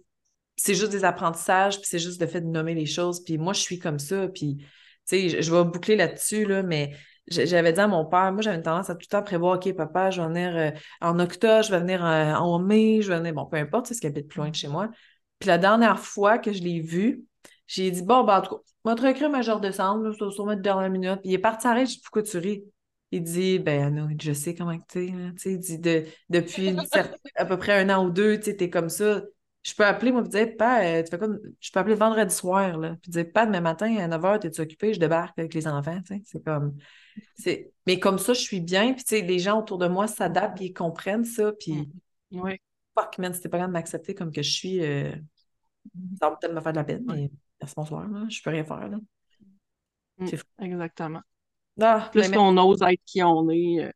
[0.57, 3.25] c'est juste des apprentissages, puis c'est juste le fait de nommer les choses.
[3.25, 4.29] Puis moi, je suis comme ça.
[4.29, 4.67] Puis, tu
[5.05, 6.95] sais, je, vais boucler là-dessus, là, mais
[7.29, 9.73] j'avais dit à mon père, moi, j'avais une tendance à tout le temps prévoir, OK,
[9.75, 13.19] papa, je vais venir euh, en octobre, je vais venir euh, en mai, je vais
[13.19, 14.89] venir, bon, peu importe, c'est ce qui habite plus loin de chez moi.
[15.39, 17.25] Puis la dernière fois que je l'ai vu,
[17.67, 20.61] j'ai dit, bon, ben, en tout cas, moi, te recrée major décembre, va sûrement de
[20.61, 21.21] dernière minute.
[21.25, 22.65] il est parti arrêter, je dis, pourquoi tu ris?
[23.13, 25.13] Il dit, ben, Anna, je sais comment tu es.
[25.45, 26.77] Il dit, de, depuis
[27.37, 29.23] à peu près un an ou deux, tu es comme ça.
[29.63, 32.35] Je peux appeler, moi, puis dire, pas, euh, tu fais comme, je peux appeler vendredi
[32.35, 35.69] soir, là, puis dire, pas demain matin à 9h, t'es-tu occupé, je débarque avec les
[35.69, 36.23] enfants, tu sais.
[36.25, 36.77] C'est comme,
[37.37, 40.07] c'est, mais comme ça, je suis bien, puis tu sais, les gens autour de moi
[40.07, 41.91] s'adaptent, ils comprennent ça, puis,
[42.31, 42.41] mmh.
[42.41, 42.61] ouais.
[42.99, 45.13] fuck, man, c'était pas grave de m'accepter comme que je suis, euh,
[46.19, 47.31] ça va peut-être me faire de la peine, mais
[47.77, 48.25] bonsoir, là.
[48.31, 48.99] Je peux rien faire, là.
[50.19, 51.21] Mm, exactement.
[51.81, 53.93] Ah, plus qu'on ose être qui on est,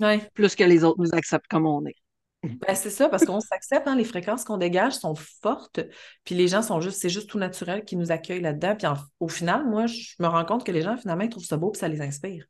[0.00, 1.96] euh, plus que les autres nous acceptent comme on est.
[2.42, 5.80] Ben, c'est ça, parce qu'on s'accepte, hein, les fréquences qu'on dégage sont fortes,
[6.24, 8.76] puis les gens sont juste, c'est juste tout naturel qui nous accueillent là-dedans.
[8.76, 8.86] Puis
[9.20, 11.70] au final, moi, je me rends compte que les gens, finalement, ils trouvent ça beau,
[11.70, 12.46] puis ça les inspire.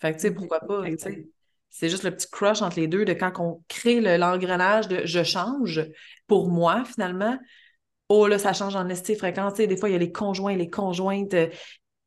[0.00, 0.82] Fait que, tu sais, pourquoi pas,
[1.70, 5.22] c'est juste le petit crush entre les deux de quand on crée l'engrenage de je
[5.22, 5.84] change
[6.26, 7.36] pour moi, finalement,
[8.08, 9.54] Oh là, ça change en estime fréquence.
[9.54, 11.48] des fois, il y a les conjoints, les conjointes, euh,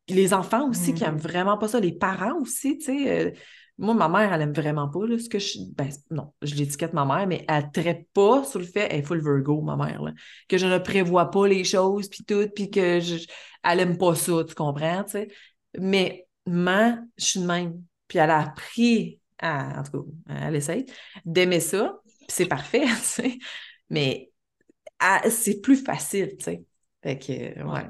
[0.08, 1.20] les enfants aussi qui aiment mm-hmm.
[1.20, 3.34] vraiment pas ça, les parents aussi, tu sais.
[3.80, 5.58] Euh, moi, ma mère, elle aime vraiment pas ce que je.
[5.74, 9.02] Ben, non, je l'étiquette ma mère, mais elle traite pas sur le fait, elle est
[9.02, 10.12] full Virgo, ma mère, là,
[10.48, 13.26] que je ne prévois pas les choses, puis tout, puis que je,
[13.64, 15.28] elle aime pas ça, tu comprends, tu sais.
[15.78, 17.82] Mais, moi, je suis de même.
[18.08, 20.86] Puis elle a appris, à, en tout cas, elle essaye,
[21.24, 23.38] d'aimer ça, puis c'est parfait, tu sais.
[23.90, 24.30] Mais
[25.30, 26.64] c'est plus facile, tu sais.
[27.02, 27.86] Fait que, ouais.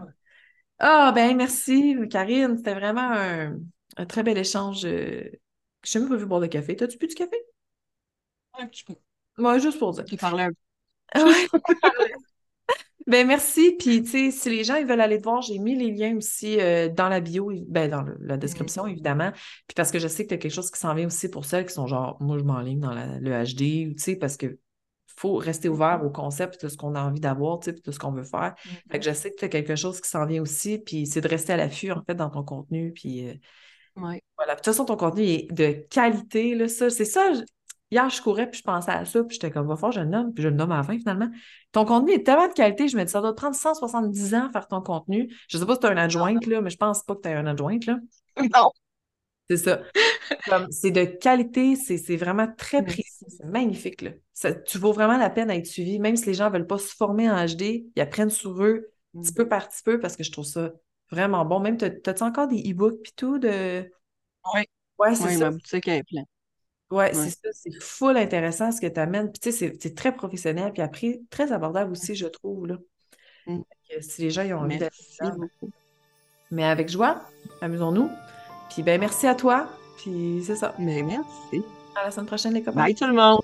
[0.79, 2.57] Ah, ben merci, Karine.
[2.57, 3.57] C'était vraiment un,
[4.07, 4.87] très bel échange.
[5.85, 6.77] Je n'ai même pas vu boire de café.
[6.77, 7.37] T'as-tu bu du café?
[8.59, 8.95] Un petit peu.
[9.37, 10.05] Moi, juste pour dire.
[10.07, 10.55] J'ai parlé un peu.
[13.07, 13.77] ben merci.
[13.79, 16.17] Puis, tu sais, si les gens ils veulent aller te voir, j'ai mis les liens
[16.17, 18.91] aussi euh, dans la bio, ben, dans la description, mm.
[18.91, 19.31] évidemment.
[19.33, 21.45] Puis parce que je sais que tu as quelque chose qui s'en vient aussi pour
[21.45, 24.59] celles qui sont genre, moi, je m'enligne dans le HD, tu sais, parce que
[25.19, 28.25] faut rester ouvert au concept de ce qu'on a envie d'avoir, de ce qu'on veut
[28.25, 28.55] faire.
[28.91, 31.21] Fait que je sais que tu as quelque chose qui s'en vient aussi, puis c'est
[31.21, 32.93] de rester à l'affût, en fait, dans ton contenu.
[32.93, 33.35] Puis, euh,
[34.37, 34.55] Voilà.
[34.55, 36.91] De toute façon, ton contenu est de qualité, là, ça.
[36.91, 37.33] C'est ça.
[37.91, 40.07] Hier, je courais, puis je pensais à ça, puis j'étais comme, va fort, je le
[40.07, 41.31] nomme, puis je le nomme à la fin, finalement.
[41.73, 44.47] Ton contenu est tellement de qualité, je me dis, ça doit te prendre 170 ans
[44.49, 45.35] à faire ton contenu.
[45.49, 47.29] Je sais pas si tu as un adjoint, là, mais je pense pas que tu
[47.29, 47.97] as un adjoint, là.
[48.55, 48.71] Non.
[49.51, 49.81] C'est ça.
[50.71, 54.03] c'est de qualité, c'est vraiment très précis, c'est magnifique.
[54.03, 54.11] Là.
[54.67, 56.95] tu vaux vraiment la peine d'être suivi, même si les gens ne veulent pas se
[56.95, 59.35] former en HD, ils apprennent sur eux petit mm.
[59.35, 60.73] peu par petit peu parce que je trouve ça
[61.11, 61.61] vraiment bon.
[61.61, 63.91] Même, as-tu encore des e-books puis tout de?
[64.55, 64.63] Oui.
[64.99, 65.45] Ouais, c'est ça.
[65.47, 66.25] ma boutique est pleine.
[66.91, 69.31] Ouais, c'est ça, c'est full intéressant ce que tu amènes.
[69.31, 72.67] Puis tu sais, c'est très professionnel, puis après, très abordable aussi, je trouve.
[72.67, 72.77] Là.
[73.47, 73.61] Mm.
[74.01, 74.97] Si les gens ils ont envie d'être
[76.51, 77.23] Mais avec joie,
[77.61, 78.11] amusons-nous.
[78.71, 79.69] Puis ben merci à toi.
[79.99, 80.75] Puis c'est ça.
[80.79, 81.63] Mais merci.
[81.95, 82.85] À la semaine prochaine, les copains.
[82.85, 83.41] Bye tout le monde.